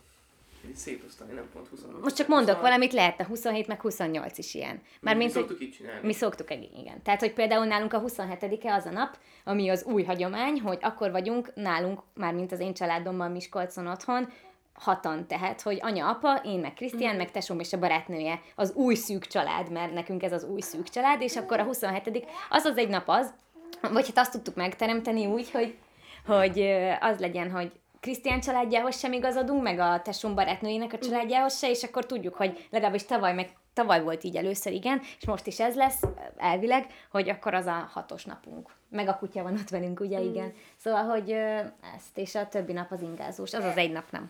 [0.75, 2.01] Szétosztani, nem pont 25.
[2.01, 4.81] Most csak mondok valamit, lehetne 27 meg 28 is ilyen.
[5.01, 6.07] Már mi hogy szoktuk így csinálni.
[6.07, 7.01] mi szoktuk igen.
[7.03, 11.11] Tehát, hogy például nálunk a 27-e az a nap, ami az új hagyomány, hogy akkor
[11.11, 14.27] vagyunk nálunk, mármint az én családommal Miskolcon otthon,
[14.73, 18.95] hatan, tehát, hogy anya, apa, én meg Krisztián, meg tesóm és a barátnője, az új
[18.95, 22.77] szűk család, mert nekünk ez az új szűk család, és akkor a 27 az az
[22.77, 23.33] egy nap az,
[23.81, 25.77] vagy hát azt tudtuk megteremteni úgy, hogy,
[26.25, 26.59] hogy
[26.99, 27.71] az legyen, hogy
[28.01, 32.67] Krisztián családjához sem igazodunk, meg a tesóm barátnőjének a családjához se, és akkor tudjuk, hogy
[32.69, 36.01] legalábbis tavaly meg tavaly volt így először, igen, és most is ez lesz
[36.37, 38.69] elvileg, hogy akkor az a hatos napunk.
[38.89, 40.53] Meg a kutya van ott velünk, ugye, igen.
[40.75, 41.31] Szóval, hogy
[41.95, 44.29] ezt, és a többi nap az ingázós, az az egy nap nem.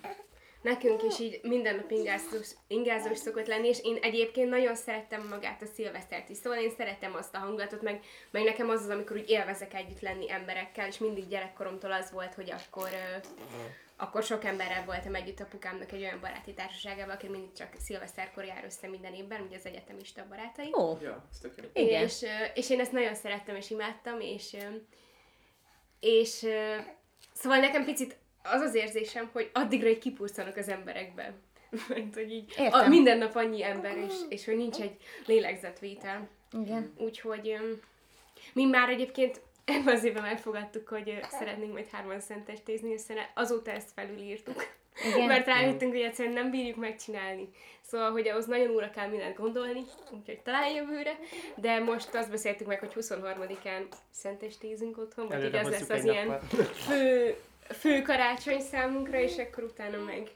[0.61, 5.61] Nekünk is így minden nap ingázós, ingázós szokott lenni, és én egyébként nagyon szerettem magát
[5.61, 9.17] a szilvesztert is, szóval én szeretem azt a hangulatot, meg, meg nekem az az, amikor
[9.17, 13.17] úgy élvezek együtt lenni emberekkel, és mindig gyerekkoromtól az volt, hogy akkor, ö,
[13.95, 18.63] akkor sok emberrel voltam együtt apukámnak egy olyan baráti társaságával, aki mindig csak szilveszterkor jár
[18.65, 20.73] össze minden évben, ugye az egyetemista barátai.
[20.73, 21.83] Ó, Ja, tök jó.
[21.83, 22.03] Igen.
[22.03, 24.57] És, és én ezt nagyon szerettem és imádtam, és,
[25.99, 26.45] és
[27.33, 31.33] szóval nekem picit az az érzésem, hogy addigra egy kipurcanak az emberekben.
[31.89, 36.29] Mert hogy így a, minden nap annyi ember, és, és hogy nincs egy lélegzetvétel.
[36.61, 36.93] igen.
[36.97, 37.57] Úgyhogy
[38.53, 43.91] mi már egyébként ebben az évben megfogadtuk, hogy szeretnénk majd hárman szentestézni, hiszen azóta ezt
[43.95, 44.79] felülírtuk.
[45.05, 45.27] Igen.
[45.27, 47.49] mert rájöttünk, hogy egyszerűen nem bírjuk megcsinálni.
[47.81, 51.19] Szóval, hogy ahhoz nagyon óra kell mindent gondolni, úgyhogy talán jövőre,
[51.55, 55.95] de most azt beszéltük meg, hogy 23-án szentestézünk otthon, vagy hogy Előre az lesz hozzuk
[55.95, 56.63] az ilyen nappal.
[56.63, 57.35] fő,
[57.73, 60.27] fő karácsony számunkra, és akkor utána meg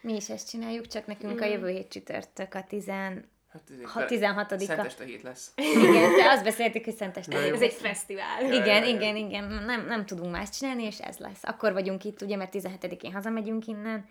[0.00, 1.42] Mi is ezt csináljuk, csak nekünk Mm.
[1.42, 2.86] a jövő hét csütörtök a 10...
[2.88, 4.58] Hát ez ha- 16-a.
[4.58, 5.52] Szenteste hét lesz.
[5.56, 7.46] Igen, de azt beszéltük, hogy Szenteste.
[7.46, 7.54] Jó.
[7.54, 8.44] ez egy fesztivál.
[8.44, 8.86] Igen, Ja, ja, ja.
[8.86, 11.42] igen, igen, nem, nem tudunk más csinálni, és ez lesz.
[11.42, 14.08] Akkor vagyunk itt, ugye, mert 17-én hazamegyünk innen.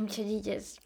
[0.00, 0.76] Úgyhogy így ez...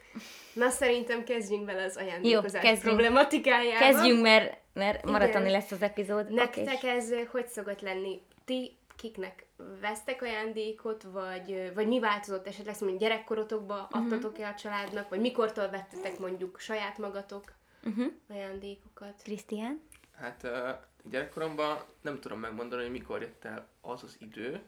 [0.53, 2.97] Na szerintem kezdjünk bele az ajándékozás Jó, kezdjünk.
[2.97, 3.79] problematikájába.
[3.79, 5.11] Kezdjünk, mert, mert Igen.
[5.13, 6.33] maratoni lesz az epizód.
[6.33, 6.89] Nektek Oké.
[6.89, 8.21] ez hogy szokott lenni?
[8.45, 9.45] Ti kiknek
[9.81, 14.03] vesztek ajándékot, vagy, vagy mi változott esetleg, mondjuk gyerekkorotokba Mhm.
[14.05, 17.53] adtatok-e a családnak, vagy mikortól vettetek mondjuk saját magatok
[17.85, 18.13] Uh-huh.
[18.29, 19.23] ajándékokat?
[19.23, 19.81] Krisztián?
[20.17, 20.69] Hát uh,
[21.11, 24.61] gyerekkoromban nem tudom megmondani, hogy mikor jött el az az idő,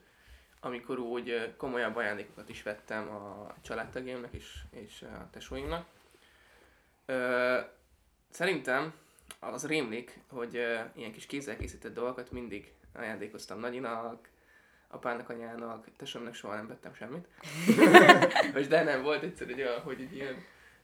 [0.59, 5.85] amikor úgy komolyabb ajándékokat is vettem a családtagjaimnak és, és a tesóimnak.
[7.05, 7.59] Ö,
[8.29, 8.93] szerintem
[9.39, 14.29] az rémlik, hogy ö, ilyen kis kézzel készített dolgokat mindig ajándékoztam nagyinak,
[14.87, 17.27] apának, anyának, tesómnak soha nem vettem semmit.
[18.53, 20.35] Most de nem volt egyszer egy olyan, hogy egy ilyen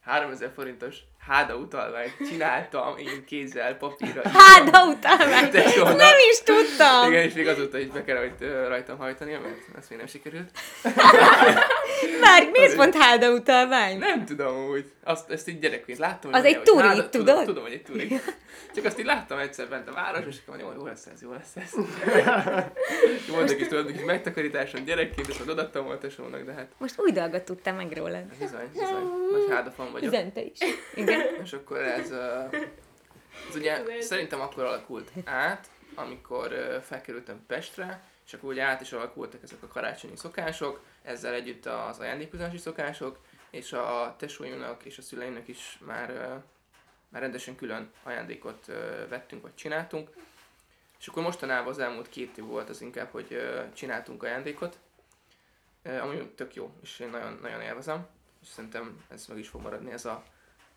[0.06, 4.22] 3000 forintos háda utalványt csináltam én kézzel, papírra.
[4.30, 5.50] Háda utalvány!
[5.50, 5.98] Tesónak.
[5.98, 7.12] Nem is tudtam!
[7.12, 8.30] Igen, és még azóta is be kell
[8.68, 10.50] rajtam hajtani, mert ezt még nem sikerült.
[12.22, 13.98] Már miért pont háda utalvány?
[13.98, 14.92] Nem tudom úgy.
[15.04, 16.34] Azt, ezt így gyerekként láttam.
[16.34, 17.26] Az hogy egy hogy turi, hála- tudod?
[17.28, 18.20] Tudom, tudom, hogy egy turi.
[18.76, 21.32] Csak azt így láttam egyszer bent a város, és akkor mondom, jó, lesz ez, jó
[21.32, 21.72] lesz ez.
[23.36, 27.44] Voltak is tudod, kis megtakarításon gyerekként, és odaadtam volt tesónak, de hát Most új dolgot
[27.44, 28.24] tudtam meg rólad.
[28.40, 29.21] bizony, bizony.
[29.32, 30.08] Nagy hádafan vagyok.
[30.14, 30.60] Üzente is.
[30.96, 31.22] Igen.
[31.44, 32.12] És akkor ez,
[33.50, 39.44] ez ugye szerintem akkor alakult át, amikor felkerültem Pestre, és akkor ugye át is alakultak
[39.44, 45.48] ezek a karácsonyi szokások, ezzel együtt az ajándékozási szokások, és a tesóimnak és a szüleimnek
[45.48, 46.10] is már,
[47.10, 48.66] már rendesen külön ajándékot
[49.10, 50.10] vettünk, vagy csináltunk.
[51.00, 53.42] És akkor mostanában az elmúlt két év volt az inkább, hogy
[53.74, 54.80] csináltunk ajándékot,
[56.02, 58.08] ami tök jó, és én nagyon, nagyon élvezem,
[58.42, 60.24] és szerintem ez meg is fog maradni ez a,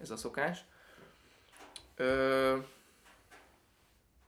[0.01, 0.65] ez a szokás.
[1.97, 2.59] Ö,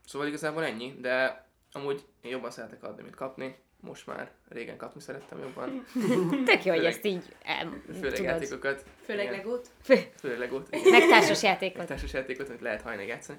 [0.07, 3.59] szóval igazából ennyi, de amúgy én jobban szeretek adni, mint kapni.
[3.81, 5.85] Most már régen kapni szerettem jobban.
[6.45, 8.25] Tök jó, hogy ezt így em, Főleg tudod.
[8.25, 8.85] játékokat.
[9.05, 9.71] Főleg legót?
[10.19, 10.71] Főleg legót.
[10.71, 11.87] Meg társas játékot.
[11.87, 13.39] Társas játékot, amit lehet hajnal játszani.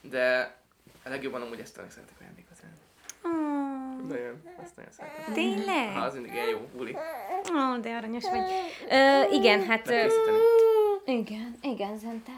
[0.00, 0.56] De
[1.04, 2.83] a legjobban amúgy ezt tényleg szeretek ajándékot venni.
[4.08, 5.34] Nagyon, azt nagyon szeretem.
[5.34, 5.92] Tényleg?
[5.94, 6.96] Ha, az mindig ilyen jó buli.
[7.54, 8.40] Ó, de aranyos vagy.
[8.90, 9.88] Ö, igen, hát...
[9.88, 10.06] Ö,
[11.04, 12.32] igen, igen, Zente.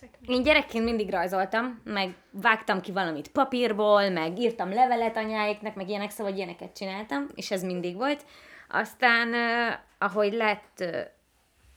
[0.00, 0.18] Veszek.
[0.26, 6.10] Én gyerekként mindig rajzoltam, meg vágtam ki valamit papírból, meg írtam levelet anyáiknak, meg ilyenek,
[6.10, 8.24] szóval ilyeneket csináltam, és ez mindig volt.
[8.68, 11.00] Aztán, uh, ahogy lett, uh,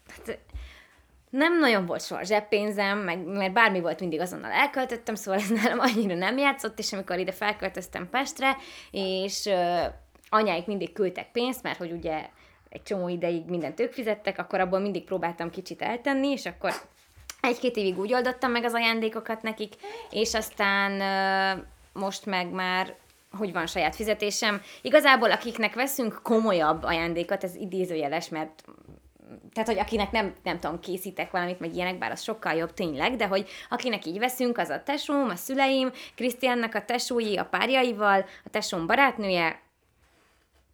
[0.08, 0.40] hát,
[1.34, 5.80] nem nagyon volt soha zseppénzem, meg, mert bármi volt, mindig azonnal elköltöttem, szóval ez nálam
[5.80, 8.58] annyira nem játszott, és amikor ide felköltöztem Pestre,
[8.92, 9.84] és uh,
[10.30, 12.26] anyáik mindig küldtek pénzt, mert hogy ugye
[12.70, 16.74] egy csomó ideig mindent ők fizettek, akkor abból mindig próbáltam kicsit eltenni, és akkor
[17.42, 19.74] egy-két évig úgy oldottam meg az ajándékokat nekik,
[20.10, 21.62] és aztán ö,
[21.94, 22.96] most meg már
[23.38, 24.62] hogy van saját fizetésem.
[24.82, 28.64] Igazából akiknek veszünk komolyabb ajándékot, ez idézőjeles, mert
[29.54, 33.16] tehát, hogy akinek nem, nem tudom, készítek valamit, meg ilyenek, bár az sokkal jobb tényleg,
[33.16, 38.26] de hogy akinek így veszünk, az a tesóm, a szüleim, Krisztiánnak a tesói, a párjaival,
[38.46, 39.62] a tesóm barátnője,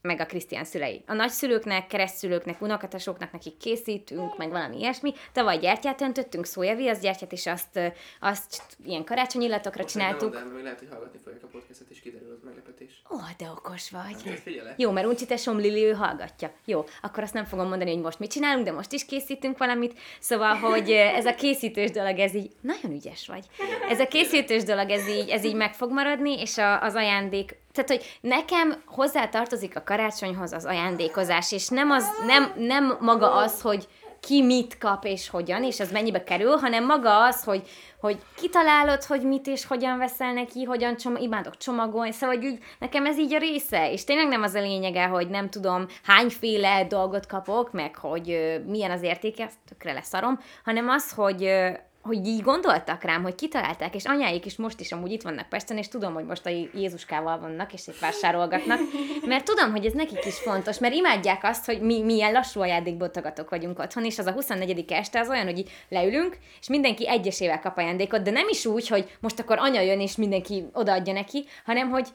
[0.01, 1.03] meg a Krisztián szülei.
[1.07, 5.13] A nagyszülőknek, keresztszülőknek, unokatesóknak nekik készítünk, meg valami ilyesmi.
[5.31, 7.79] Tavaly gyertyát öntöttünk, szójaviasz gyertyát, és azt,
[8.19, 10.35] azt ilyen karácsonyi illatokra Most nem csináltuk.
[10.35, 13.01] el, mert lehet, hogy hallgatni fogják a podcastet, és kiderül az meglepetés.
[13.11, 14.23] Ó, de okos vagy.
[14.25, 14.73] Hát figyelek.
[14.79, 16.51] Jó, mert Uncsi tesom Lili, ő hallgatja.
[16.65, 19.99] Jó, akkor azt nem fogom mondani, hogy most mit csinálunk, de most is készítünk valamit.
[20.19, 23.45] Szóval, hogy ez a készítős dolog, ez így, nagyon ügyes vagy.
[23.89, 27.57] Ez a készítős dolog, ez így, ez így meg fog maradni, és a, az ajándék,
[27.83, 33.31] tehát, hogy nekem hozzá tartozik a karácsonyhoz az ajándékozás, és nem, az, nem, nem maga
[33.31, 33.87] az, hogy
[34.19, 37.61] ki mit kap és hogyan, és az mennyibe kerül, hanem maga az, hogy,
[37.99, 42.59] hogy kitalálod, hogy mit és hogyan veszel neki, hogyan csom- imádok csomagolni, szóval hogy így,
[42.79, 46.85] nekem ez így a része, és tényleg nem az a lényege, hogy nem tudom hányféle
[46.87, 51.69] dolgot kapok, meg hogy ö, milyen az értéke, ezt tökre leszarom, hanem az, hogy ö,
[52.01, 55.77] hogy így gondoltak rám, hogy kitalálták, és anyáik is most is amúgy itt vannak Pesten,
[55.77, 58.79] és tudom, hogy most a Jézuskával vannak, és itt vásárolgatnak,
[59.25, 63.49] mert tudom, hogy ez nekik is fontos, mert imádják azt, hogy mi milyen lassú ajándékbotogatok
[63.49, 64.91] vagyunk otthon, és az a 24.
[64.91, 68.87] este az olyan, hogy így leülünk, és mindenki egyesével kap ajándékot, de nem is úgy,
[68.87, 72.07] hogy most akkor anya jön, és mindenki odaadja neki, hanem hogy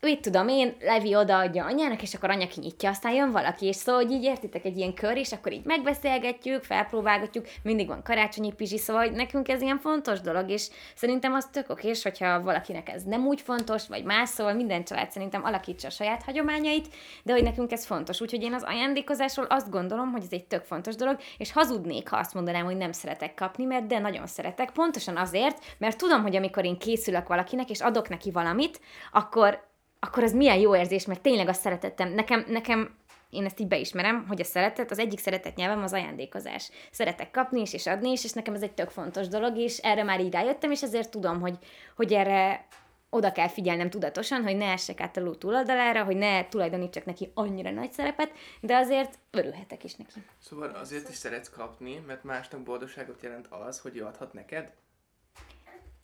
[0.00, 4.02] mit tudom én, Levi odaadja anyának, és akkor anya kinyitja, aztán jön valaki, és szóval,
[4.02, 8.78] hogy így értitek egy ilyen kör, és akkor így megbeszélgetjük, felpróbálgatjuk, mindig van karácsonyi pizsi,
[8.78, 13.02] szóval hogy nekünk ez ilyen fontos dolog, és szerintem az tök okés, hogyha valakinek ez
[13.02, 16.88] nem úgy fontos, vagy más, szóval minden család szerintem alakítsa a saját hagyományait,
[17.22, 18.20] de hogy nekünk ez fontos.
[18.20, 22.16] Úgyhogy én az ajándékozásról azt gondolom, hogy ez egy tök fontos dolog, és hazudnék, ha
[22.16, 26.36] azt mondanám, hogy nem szeretek kapni, mert de nagyon szeretek, pontosan azért, mert tudom, hogy
[26.36, 28.80] amikor én készülök valakinek, és adok neki valamit,
[29.12, 29.74] akkor
[30.06, 32.12] akkor az milyen jó érzés, mert tényleg azt szeretettem.
[32.12, 32.96] Nekem, nekem
[33.30, 36.70] én ezt így beismerem, hogy a szeretet, az egyik szeretet nyelvem az ajándékozás.
[36.90, 40.02] Szeretek kapni is, és adni is, és nekem ez egy tök fontos dolog, és erre
[40.02, 41.58] már így rájöttem, és ezért tudom, hogy,
[41.96, 42.66] hogy erre
[43.10, 47.30] oda kell figyelnem tudatosan, hogy ne essek át a ló túloldalára, hogy ne tulajdonítsak neki
[47.34, 50.24] annyira nagy szerepet, de azért örülhetek is neki.
[50.38, 54.72] Szóval azért is szeretsz kapni, mert másnak boldogságot jelent az, hogy ő adhat neked?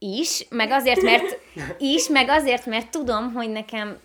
[0.02, 1.40] Is, meg azért, mert
[1.78, 3.98] is, meg azért, mert tudom, hogy nekem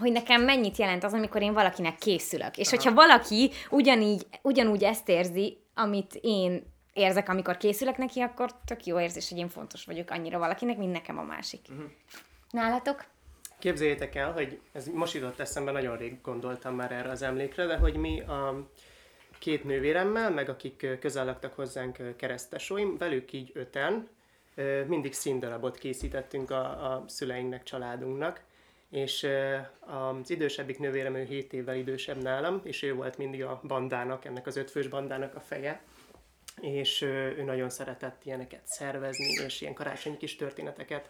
[0.00, 2.56] hogy nekem mennyit jelent az, amikor én valakinek készülök.
[2.56, 2.76] És Aha.
[2.76, 6.62] hogyha valaki ugyanígy, ugyanúgy ezt érzi, amit én
[6.92, 10.92] érzek, amikor készülök neki, akkor tök jó érzés, hogy én fontos vagyok annyira valakinek, mint
[10.92, 11.60] nekem a másik.
[11.70, 11.90] Uh-huh.
[12.50, 13.04] Nálatok?
[13.58, 17.76] Képzeljétek el, hogy ez most jutott eszembe, nagyon rég gondoltam már erre az emlékre, de
[17.76, 18.68] hogy mi a
[19.38, 24.08] két nővéremmel, meg akik közel laktak hozzánk keresztesóim, velük így öten,
[24.86, 28.44] mindig színdarabot készítettünk a, a szüleinknek, családunknak,
[28.90, 29.26] és
[29.80, 34.46] az idősebbik nővérem, ő 7 évvel idősebb nálam, és ő volt mindig a bandának, ennek
[34.46, 35.82] az ötfős bandának a feje,
[36.60, 41.08] és ő nagyon szeretett ilyeneket szervezni, és ilyen karácsonyi kis történeteket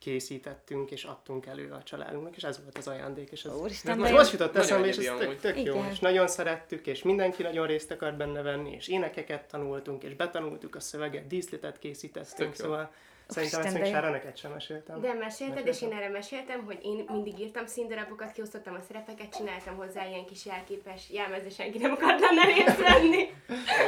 [0.00, 3.30] készítettünk és adtunk elő a családunknak, és ez volt az ajándék.
[3.30, 6.86] És ez, Úristen, most, most jutott eszembe, és ez tök, tök jó, és nagyon szerettük,
[6.86, 11.78] és mindenki nagyon részt akart benne venni, és énekeket tanultunk, és betanultuk a szöveget, díszletet
[11.78, 12.90] készítettünk, szóval
[13.30, 15.00] Szerintem ezt még Sára neked sem meséltem.
[15.00, 19.76] De mesélted, és én erre meséltem, hogy én mindig írtam színdarabokat, kiosztottam a szerepeket, csináltam
[19.76, 23.28] hozzá ilyen kis jelképes jelmez, de senki nem akart benne részt venni.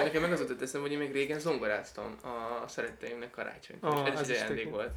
[0.05, 3.77] Nekem meg az ott eszem, hogy én még régen zongoráztam a szeretteimnek karácsony.
[3.83, 4.91] Oh, és ez is ajándék volt.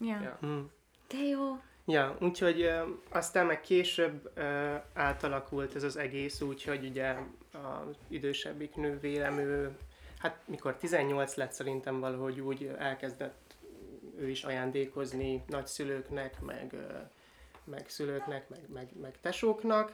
[0.00, 0.20] Ja.
[0.22, 0.36] ja.
[0.40, 0.70] Hmm.
[1.08, 1.60] De jó.
[1.84, 7.16] Ja, úgyhogy uh, aztán meg később uh, átalakult ez az egész úgy, hogy ugye
[7.52, 9.76] az idősebbik nővérem, ő,
[10.18, 13.56] hát mikor 18 lett szerintem valahogy úgy elkezdett
[14.18, 17.10] ő is ajándékozni nagyszülőknek, meg, uh,
[17.64, 19.92] meg szülőknek, meg, meg, meg tesóknak,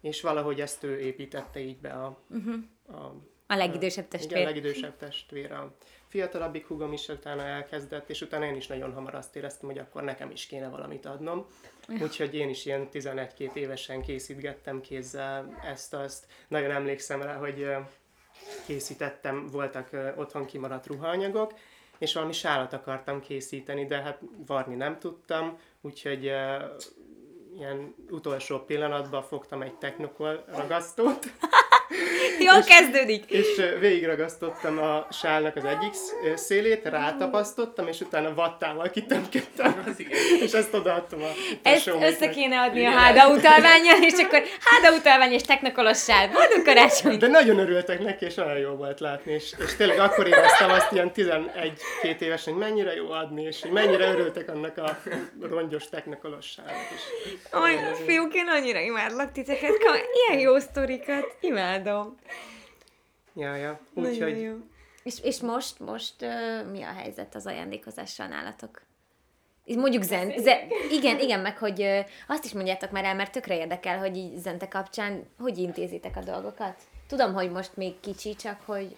[0.00, 2.54] és valahogy ezt ő építette így be a, uh-huh.
[2.88, 3.14] a
[3.52, 4.38] a legidősebb testvér.
[4.38, 5.52] Igen, a legidősebb testvér.
[5.52, 5.74] A
[6.08, 10.02] fiatalabbik húgom is utána elkezdett, és utána én is nagyon hamar azt éreztem, hogy akkor
[10.02, 11.46] nekem is kéne valamit adnom.
[12.00, 16.26] Úgyhogy én is ilyen 11-2 évesen készítgettem kézzel ezt-azt.
[16.48, 17.66] Nagyon emlékszem rá, hogy
[18.66, 21.52] készítettem, voltak otthon kimaradt ruhaanyagok,
[21.98, 26.24] és valami sálat akartam készíteni, de hát varni nem tudtam, úgyhogy
[27.56, 31.26] ilyen utolsó pillanatban fogtam egy technokol ragasztót,
[32.38, 33.24] Jól kezdődik.
[33.30, 33.46] És
[33.80, 35.92] végigragasztottam a sálnak az egyik
[36.34, 39.84] szélét, rátapasztottam, és utána vattával kitemkedtem.
[40.44, 41.30] és ezt odaadtam a
[41.62, 42.92] Ezt össze kéne adni Igen.
[42.92, 46.28] a háda utalványjal, és akkor háda utalvány és technokolos sál.
[46.28, 47.18] Boldog karácsony!
[47.18, 50.92] De nagyon örültek neki, és olyan jó volt látni, és, és tényleg akkor éreztem azt
[50.92, 54.98] ilyen 11-2 évesen, hogy mennyire jó adni, és hogy mennyire örültek annak a
[55.40, 57.00] rongyos technokolos sálnak is.
[57.52, 59.70] Oj, fiúk, én annyira imádlak titeket,
[60.28, 62.16] ilyen jó sztorikat, imádom.
[63.34, 63.80] Ja, ja.
[63.94, 64.40] Úgyhogy...
[64.40, 64.54] Jó.
[65.02, 68.82] És, és most, most uh, mi a helyzet az ajándékozással nálatok?
[69.66, 70.58] Mondjuk zen, zen,
[70.90, 74.38] igen, igen, meg hogy uh, azt is mondjátok már el, mert tökre érdekel, hogy így
[74.38, 76.82] zente kapcsán hogy intézitek a dolgokat.
[77.06, 78.96] Tudom, hogy most még kicsi, csak hogy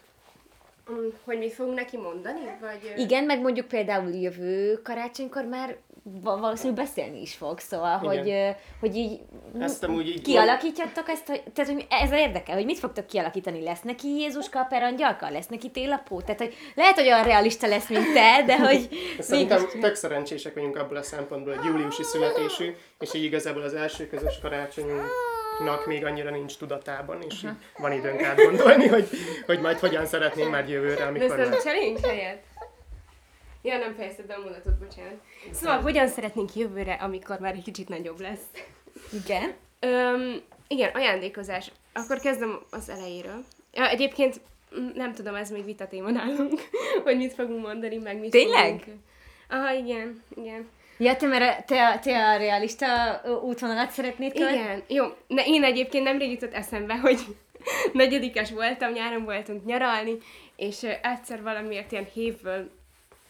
[0.92, 2.40] Mm, hogy mit fogunk neki mondani?
[2.60, 2.92] Vagy...
[2.96, 5.76] Igen, meg mondjuk például jövő karácsonykor már
[6.22, 8.34] valószínűleg beszélni is fog, szóval, hogy,
[8.80, 9.20] hogy így,
[9.58, 13.80] ezt úgy így kialakítjátok ezt, hogy, tehát hogy ez érdekel, hogy mit fogtok kialakítani, lesz
[13.80, 18.12] neki Jézuska a perangyalka, lesz neki télapó, tehát hogy lehet, hogy olyan realista lesz, mint
[18.12, 18.88] te, de hogy...
[19.18, 19.80] Szerintem mégis...
[19.80, 24.38] tök szerencsések vagyunk abból a szempontból, hogy júliusi születésű, és így igazából az első közös
[24.42, 25.02] karácsonyunk
[25.58, 27.58] nak még annyira nincs tudatában, és uh-huh.
[27.78, 29.08] van időnk átgondolni, hogy,
[29.46, 32.42] hogy majd hogyan szeretnénk már jövőre, amikor De ez nincs helyet.
[33.64, 35.20] Ja, nem fejezted be a mondatot, bocsánat.
[35.52, 38.42] Szóval, hogyan szeretnénk jövőre, amikor már egy kicsit nagyobb lesz?
[39.24, 39.54] Igen.
[39.80, 41.70] Öm, igen, ajándékozás.
[41.92, 43.44] Akkor kezdem az elejéről.
[43.72, 44.40] Ja, egyébként
[44.94, 46.60] nem tudom, ez még vita téma nálunk,
[47.04, 48.78] hogy mit fogunk mondani, meg mit Tényleg?
[48.80, 49.00] Fogunk...
[49.48, 50.68] Aha, igen, igen.
[50.98, 54.58] Ja, te, mert te, te a realista útvonalat szeretnéd követni?
[54.58, 55.04] Igen, jó.
[55.26, 57.20] Ne, én egyébként nemrég jutott eszembe, hogy
[57.92, 60.16] negyedikes voltam, nyáron voltunk nyaralni,
[60.56, 62.70] és egyszer valamiért ilyen hévből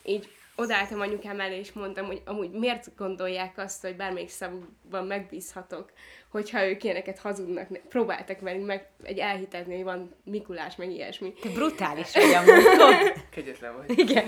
[0.04, 5.92] így odaálltam anyukám elé, és mondtam, hogy amúgy miért gondolják azt, hogy bármelyik szavukban megbízhatok,
[6.28, 11.32] hogyha ők ilyeneket hazudnak, próbáltak velünk meg egy elhitezni, hogy van Mikulás, meg ilyesmi.
[11.32, 13.12] Te brutális vagy amúgy.
[13.30, 13.98] Kegyetlen vagy.
[13.98, 14.26] Igen.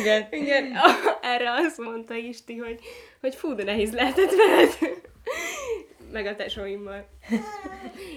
[0.00, 0.28] Igen.
[0.30, 0.72] Igen,
[1.22, 2.80] erre azt mondta Isti, hogy,
[3.20, 5.00] hogy fú, de nehéz lehetett veled.
[6.12, 7.08] Meg a tesóimmal.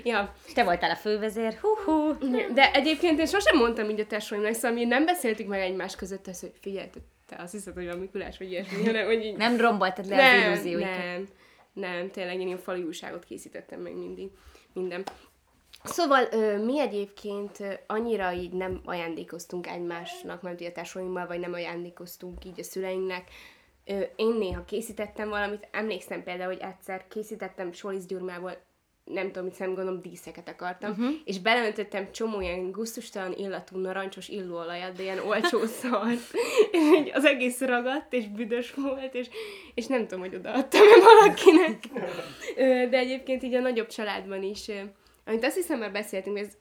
[0.04, 1.60] Ja, Te voltál a fővezér.
[1.62, 2.18] Hú-hú.
[2.54, 6.28] de egyébként én sosem mondtam így a tesóimnak, szóval mi nem beszéltük meg egymás között
[6.28, 6.88] ezt, hogy figyelj,
[7.28, 9.38] te- azt hiszed, hogy van Mikulás, vagy ilyesmi, hanem hogy így...
[9.38, 10.98] Nem romboltad le az illúzióikat.
[10.98, 11.28] nem,
[11.74, 14.30] nem, tényleg én ilyen falu újságot készítettem meg mindig,
[14.74, 15.04] minden.
[15.84, 16.28] Szóval
[16.58, 22.60] mi egyébként annyira így nem ajándékoztunk egymásnak, mert ugye a tesóimmal, vagy nem ajándékoztunk így
[22.60, 23.24] a szüleinknek.
[23.86, 28.58] Ö, én néha készítettem valamit, emlékszem például, hogy egyszer készítettem Solis Gyurmából
[29.04, 31.12] nem tudom, mit szem, gondolom díszeket akartam, uh-huh.
[31.26, 36.32] és beleöntöttem csomó ilyen gusztustalan illatú narancsos illóolajat, de ilyen olcsó szart,
[36.72, 39.30] és az egész ragadt, és büdös volt, és,
[39.74, 41.80] és nem tudom, hogy odaadtam-e valakinek.
[42.90, 44.72] De egyébként így a nagyobb családban is,
[45.26, 46.58] amit azt hiszem már beszéltünk, ez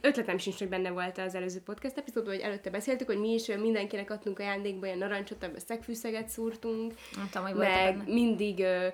[0.00, 3.46] ötletem sincs, hogy benne volt az előző podcast epizódban, hogy előtte beszéltük, hogy mi is
[3.46, 8.12] mindenkinek adtunk ajándékba ilyen narancsot, ebbe szegfűszeget szúrtunk, Nem tudom, hogy meg benne.
[8.12, 8.86] mindig ö,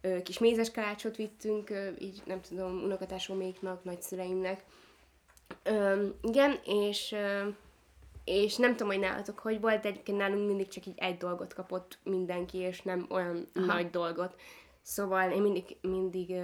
[0.00, 4.64] ö, kis mézes kalácsot vittünk, ö, így nem tudom, unokatársaméknak, nagyszüleimnek.
[5.62, 7.48] Ö, igen, és, ö,
[8.24, 11.54] és nem tudom, hogy nálatok hogy volt, de egyébként nálunk mindig csak így egy dolgot
[11.54, 13.66] kapott mindenki, és nem olyan Aha.
[13.66, 14.34] nagy dolgot.
[14.82, 16.34] Szóval én mindig, mindig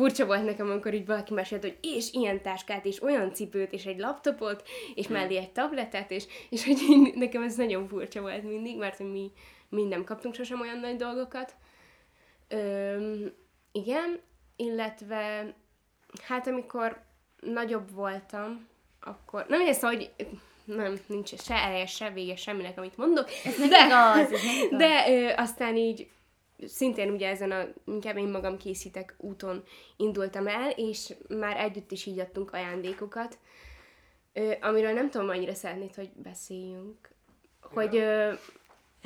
[0.00, 3.84] furcsa volt nekem, amikor így valaki mesélt, hogy és ilyen táskát, és olyan cipőt, és
[3.86, 8.42] egy laptopot, és mellé egy tabletet, és, és hogy így, nekem ez nagyon furcsa volt
[8.42, 9.30] mindig, mert mi,
[9.68, 11.54] mi nem kaptunk sosem olyan nagy dolgokat.
[12.48, 13.32] Öm,
[13.72, 14.20] igen,
[14.56, 15.54] illetve
[16.22, 17.02] hát amikor
[17.40, 18.68] nagyobb voltam,
[19.00, 20.10] akkor, nem szóval, hogy
[20.64, 23.28] nem, nincs se eleje, se vége semminek, amit mondok.
[23.44, 24.78] Ez nem igaz, ez.
[24.78, 26.08] De ö, aztán így
[26.66, 29.62] szintén ugye ezen a inkább én magam készítek úton
[29.96, 33.38] indultam el, és már együtt is így adtunk ajándékokat,
[34.32, 37.10] ö, amiről nem tudom, annyira szeretnéd, hogy beszéljünk.
[37.60, 38.32] Hogy, ö,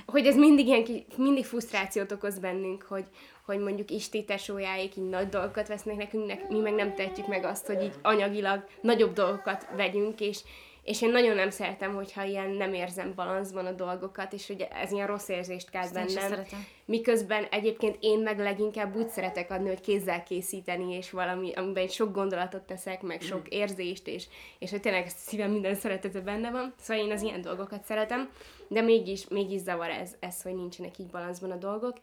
[0.07, 0.85] hogy ez mindig ilyen,
[1.17, 3.05] mindig frusztrációt okoz bennünk, hogy,
[3.45, 7.45] hogy mondjuk Isti tesójáik így nagy dolgokat vesznek nekünk, nek, mi meg nem tehetjük meg
[7.45, 10.41] azt, hogy így anyagilag nagyobb dolgokat vegyünk, és,
[10.85, 14.93] és én nagyon nem szeretem, hogyha ilyen nem érzem balanszban a dolgokat, és hogy ez
[14.93, 16.45] ilyen rossz érzést sem bennem.
[16.85, 22.13] Miközben egyébként én meg leginkább úgy szeretek adni, hogy kézzel készíteni, és valami, amiben sok
[22.13, 24.27] gondolatot teszek, meg sok érzést, és,
[24.59, 26.75] és hogy tényleg szívem minden szeretete benne van.
[26.81, 28.31] Szóval én az ilyen dolgokat szeretem,
[28.69, 31.97] de mégis, mégis zavar ez, ez, hogy nincsenek így balanszban a dolgok.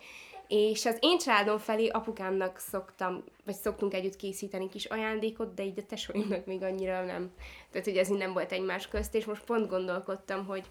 [0.53, 5.79] És az én családom felé apukámnak szoktam, vagy szoktunk együtt készíteni kis ajándékot, de így
[5.79, 7.33] a tesóimnak még annyira nem.
[7.69, 10.65] Tehát, hogy ez így nem volt egymás közt, és most pont gondolkodtam, hogy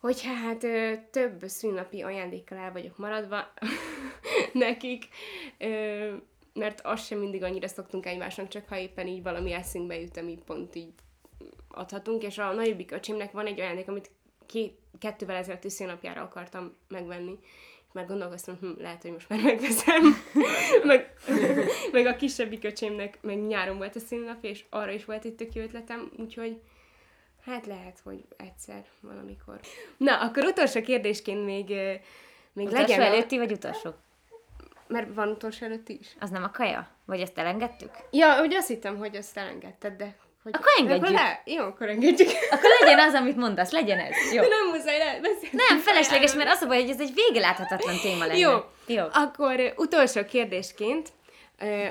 [0.00, 3.52] hogy hát ö, több szülnapi ajándékkal el vagyok maradva
[4.52, 5.08] nekik,
[5.58, 6.14] ö,
[6.52, 10.38] mert azt sem mindig annyira szoktunk egymásnak, csak ha éppen így valami eszünkbe jut, ami
[10.46, 10.92] pont így
[11.68, 14.10] adhatunk, és a nagyobbik öcsémnek van egy ajándék, amit
[14.46, 17.38] két, kettővel ezelőtti szülnapjára akartam megvenni,
[17.94, 20.02] már gondolkoztam, hm, lehet, hogy most már megveszem.
[20.84, 21.12] meg,
[21.92, 25.54] meg a kisebbik öcsémnek meg nyáron volt a szülnapja, és arra is volt egy tök
[25.54, 26.60] jó ötletem, úgyhogy
[27.44, 29.60] Hát lehet, hogy egyszer, valamikor.
[29.96, 31.68] Na, akkor utolsó kérdésként még,
[32.52, 33.00] még Utolsó legyen...
[33.00, 33.90] előtti vagy utolsó?
[34.86, 36.16] Mert van utolsó előtt is.
[36.20, 36.88] Az nem a kaja?
[37.04, 37.90] Vagy ezt elengedtük?
[38.10, 40.16] Ja, ugye azt hittem, hogy azt elengedted, de...
[40.44, 40.54] Hogy...
[40.56, 41.04] Akkor engedjük.
[41.04, 41.42] Akkor le...
[41.44, 42.28] Jó, akkor engedjük.
[42.50, 44.32] Akkor legyen az, amit mondasz, legyen ez.
[44.32, 44.42] Jó.
[44.42, 45.56] De nem muszáj le beszélni.
[45.68, 48.38] Nem, felesleges, mert az a baj, hogy ez egy vége láthatatlan téma lenne.
[48.38, 48.64] Jó.
[48.86, 49.04] Jó.
[49.12, 51.08] Akkor utolsó kérdésként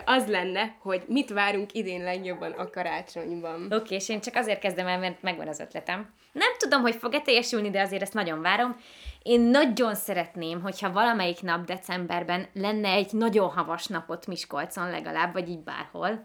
[0.05, 3.67] az lenne, hogy mit várunk idén legjobban a karácsonyban.
[3.71, 6.13] Oké, és én csak azért kezdem el, mert megvan az ötletem.
[6.31, 8.75] Nem tudom, hogy fog-e teljesülni, de azért ezt nagyon várom.
[9.23, 15.49] Én nagyon szeretném, hogyha valamelyik nap decemberben lenne egy nagyon havas napot Miskolcon legalább, vagy
[15.49, 16.23] így bárhol.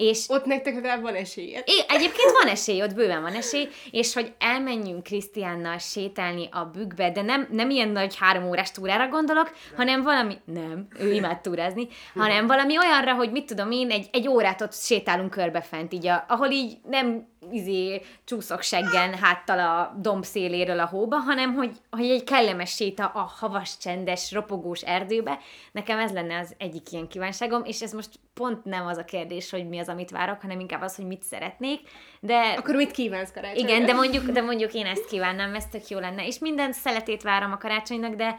[0.00, 1.62] És Ott nektek legalább van esélyed.
[1.66, 7.10] É, egyébként van esély, ott bőven van esély, és hogy elmenjünk Krisztiánnal sétálni a bükkbe,
[7.10, 11.88] de nem, nem ilyen nagy három órás túrára gondolok, hanem valami, nem, ő imád túrázni,
[12.14, 16.06] hanem valami olyanra, hogy mit tudom én, egy, egy órát ott sétálunk körbe fent, így
[16.06, 21.76] a, ahol így nem izé csúszok seggen háttal a domb széléről a hóba, hanem hogy,
[21.90, 25.38] hogy egy kellemes séta a havas, csendes, ropogós erdőbe.
[25.72, 29.50] Nekem ez lenne az egyik ilyen kívánságom, és ez most pont nem az a kérdés,
[29.50, 31.80] hogy mi az, amit várok, hanem inkább az, hogy mit szeretnék,
[32.20, 32.54] de...
[32.58, 33.68] Akkor mit kívánsz karácsonyra?
[33.68, 36.26] Igen, de mondjuk, de mondjuk én ezt kívánnám, ez tök jó lenne.
[36.26, 38.38] És minden szeletét várom a karácsonynak, de,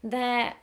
[0.00, 0.56] de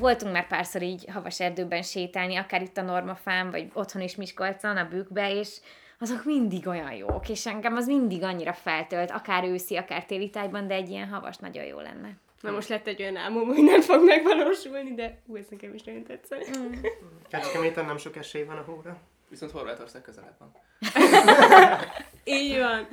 [0.00, 4.76] voltunk már párszor így havas erdőben sétálni, akár itt a Normafán, vagy otthon is Miskolcon,
[4.76, 5.60] a bükkbe, és
[5.98, 10.66] azok mindig olyan jók, és engem az mindig annyira feltölt, akár őszi, akár téli tájban,
[10.66, 12.16] de egy ilyen havas nagyon jó lenne.
[12.40, 15.82] Na most lett egy olyan álmom, hogy nem fog megvalósulni, de ú, ez nekem is
[15.82, 16.58] nagyon tetszett.
[16.58, 16.72] Mm.
[17.30, 18.96] Kecskeméten nem sok esély van a hóra.
[19.28, 20.52] Viszont Horvátország közelebb van.
[22.24, 22.88] Így van.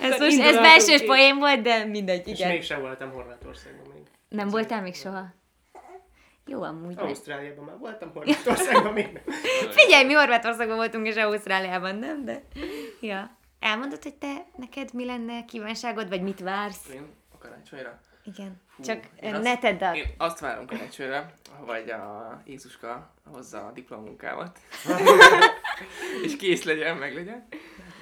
[0.00, 2.50] Ez Akkor most, ez belsős poén volt, de mindegy, És igen.
[2.50, 4.02] mégsem voltam Horvátországban még.
[4.28, 5.34] Nem voltál még soha?
[6.46, 6.98] Jó, amúgy.
[6.98, 9.22] Ausztráliában már voltam, Horvátországban még nem.
[9.78, 12.24] Figyelj, mi Horvátországban voltunk, és Ausztráliában, nem?
[12.24, 12.42] De...
[13.00, 13.36] Ja.
[13.60, 16.88] Elmondod, hogy te, neked mi lenne kívánságod, vagy mit vársz?
[16.94, 18.00] Én a karácsonyra.
[18.24, 18.60] Igen.
[18.68, 19.94] Fú, Csak ö, azt- ne tedd a...
[19.94, 21.32] Én azt várom karácsonyra,
[21.66, 24.58] vagy a Jézuska hozza a diplomunkámat.
[26.24, 27.46] és kész legyen, meg legyen.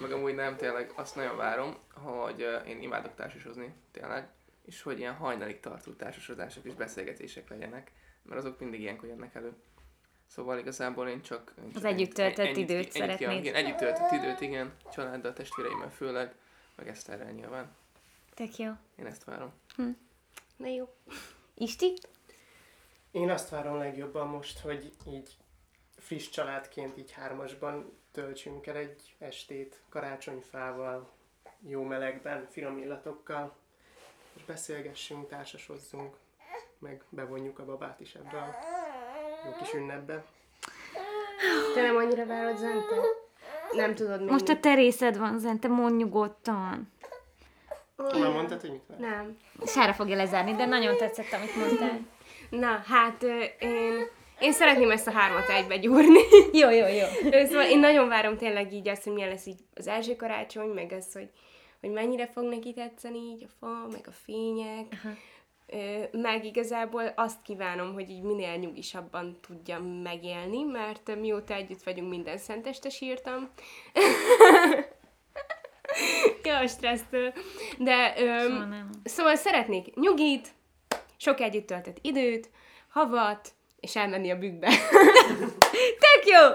[0.01, 4.29] Meg amúgy nem, tényleg azt nagyon várom, hogy én imádok társasozni, tényleg.
[4.65, 9.53] És hogy ilyen hajnalig tartó társasodások és beszélgetések legyenek, mert azok mindig ilyenkor jönnek elő.
[10.27, 11.55] Szóval igazából én csak...
[11.59, 13.39] Én csak Az együtt töltött ennyit- időt ennyit szeretnéd.
[13.39, 14.73] Igen, együtt töltött időt, igen.
[14.93, 16.35] Családdal, testvéreimmel főleg,
[16.75, 17.77] meg Eszterrel nyilván.
[18.35, 18.73] Tök jó.
[18.97, 19.53] Én ezt várom.
[20.57, 20.95] Na jó.
[21.55, 21.95] Isti?
[23.11, 25.37] Én azt várom legjobban most, hogy így
[25.97, 31.13] friss családként így hármasban töltsünk el egy estét karácsonyfával,
[31.61, 33.57] jó melegben, finom illatokkal,
[34.37, 36.17] és beszélgessünk, társasozzunk,
[36.83, 38.55] meg bevonjuk a babát is ebbe a
[39.45, 40.25] jó kis ünnepbe.
[41.75, 42.95] Te nem annyira várod Zente?
[43.73, 44.31] Nem tudod még.
[44.31, 46.93] Most a te részed van, Zente, mondj nyugodtan.
[47.97, 48.99] Már mondtad, hogy mit vár?
[48.99, 49.37] Nem.
[49.67, 52.01] Sára fogja lezárni, de nagyon tetszett, amit mondtál.
[52.51, 53.23] Na, hát
[53.59, 54.07] én,
[54.39, 56.21] én szeretném ezt a hármat egybe gyúrni.
[56.61, 57.07] Jó, jó, jó.
[57.47, 60.93] Szóval én nagyon várom tényleg így azt, hogy milyen lesz így az első karácsony, meg
[60.93, 61.29] az, hogy,
[61.81, 64.87] hogy mennyire fog neki tetszeni így a fa, meg a fények.
[64.93, 65.15] Aha.
[66.13, 72.39] Meg igazából azt kívánom, hogy így minél nyugisabban tudjam megélni, mert mióta együtt vagyunk, minden
[72.39, 73.51] szenteste sírtam.
[76.45, 77.33] ja, a stressztől.
[77.79, 78.91] De öm, nem.
[79.05, 80.49] Szóval szeretnék nyugit,
[81.17, 82.51] sok együtt töltött időt,
[82.89, 84.69] havat, és elmenni a bükkbe.
[86.05, 86.49] Tök jó!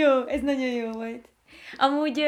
[0.00, 1.28] Jó, ez nagyon jó volt.
[1.76, 2.24] Amúgy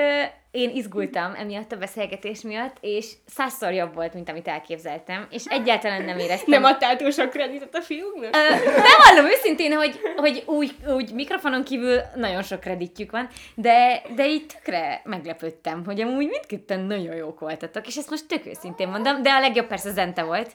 [0.55, 6.02] én izgultam emiatt a beszélgetés miatt, és százszor jobb volt, mint amit elképzeltem, és egyáltalán
[6.02, 6.61] nem éreztem.
[6.61, 8.36] Nem adtál túl sok kreditet a fiúknak?
[8.36, 14.28] Ö, bevallom őszintén, hogy, hogy úgy, úgy mikrofonon kívül nagyon sok kreditjük van, de, de
[14.28, 19.22] így tökre meglepődtem, hogy amúgy mindketten nagyon jók voltatok, és ezt most tök őszintén mondom,
[19.22, 20.50] de a legjobb persze Zente volt.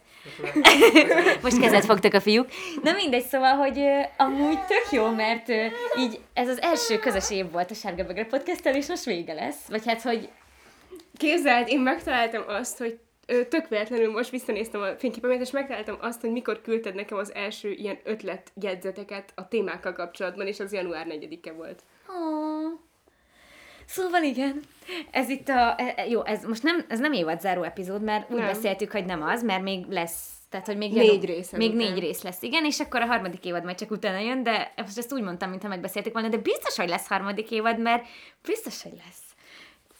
[1.43, 2.47] Most kezet fogtak a fiúk.
[2.84, 3.84] Na mindegy, szóval, hogy
[4.18, 5.50] amúgy tök jó, mert
[5.97, 9.68] így ez az első közös év volt a Sárga Bögre podcasttel, és most vége lesz.
[9.68, 10.30] Vagy hát, hogy
[11.18, 13.00] Képzeld, én megtaláltam azt, hogy
[13.50, 17.72] tök véletlenül most visszanéztem a fényképemet, és megtaláltam azt, hogy mikor küldted nekem az első
[17.72, 21.84] ilyen ötletjegyzeteket a témákkal kapcsolatban, és az január 4-e volt.
[22.10, 22.14] Ó.
[23.86, 24.60] Szóval igen,
[25.12, 28.38] ez itt a, e- e- jó, ez most nem, ez nem évadzáró epizód, mert úgy
[28.38, 28.48] Nem.
[28.48, 32.00] beszéltük, hogy nem az, mert még lesz, tehát hogy még Négy jön- rész Még négy
[32.00, 35.14] rész lesz, igen, és akkor a harmadik évad majd csak utána jön, de most ezt
[35.14, 38.06] úgy mondtam, mintha megbeszéltük volna, de biztos, hogy lesz harmadik évad, mert
[38.47, 39.22] biztos, hogy lesz.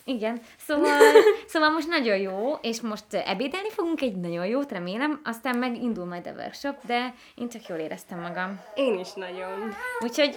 [0.06, 1.00] Igen, szóval,
[1.52, 6.06] szóval most nagyon jó, és most ebédelni fogunk egy nagyon jót, remélem, aztán meg indul
[6.06, 8.62] majd a workshop, de én csak jól éreztem magam.
[8.76, 9.74] Én is nagyon.
[10.00, 10.36] Úgyhogy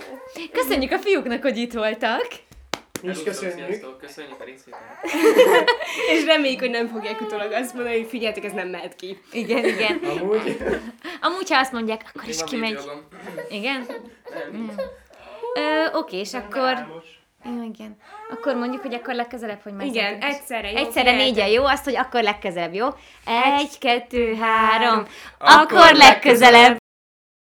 [0.53, 2.27] köszönjük a fiúknak, hogy itt voltak.
[3.03, 3.67] Mi is köszönjük.
[3.67, 4.85] Sziasztok, köszönjük a részvételt.
[6.13, 9.19] És reméljük, hogy nem fogják utólag azt mondani, hogy figyeljetek, ez nem mehet ki.
[9.33, 10.01] Igen, igen.
[10.05, 10.57] Amúgy
[11.21, 12.79] Amúgy, ha azt mondják, akkor Még is kimegy.
[13.49, 13.87] Igen?
[14.53, 14.71] Nem,
[15.55, 17.03] Ö, oké, és akkor...
[17.45, 17.97] Jó, igen.
[18.31, 20.33] Akkor mondjuk, hogy akkor legközelebb, hogy már Igen, zártunk.
[20.33, 20.71] egyszerre.
[20.71, 20.77] jó?
[20.77, 21.65] Egyszerre négyen, jó?
[21.65, 22.89] Azt, hogy akkor legközelebb, jó?
[23.59, 25.07] Egy, kettő, három.
[25.39, 26.82] Akkor Akkor legközelebb.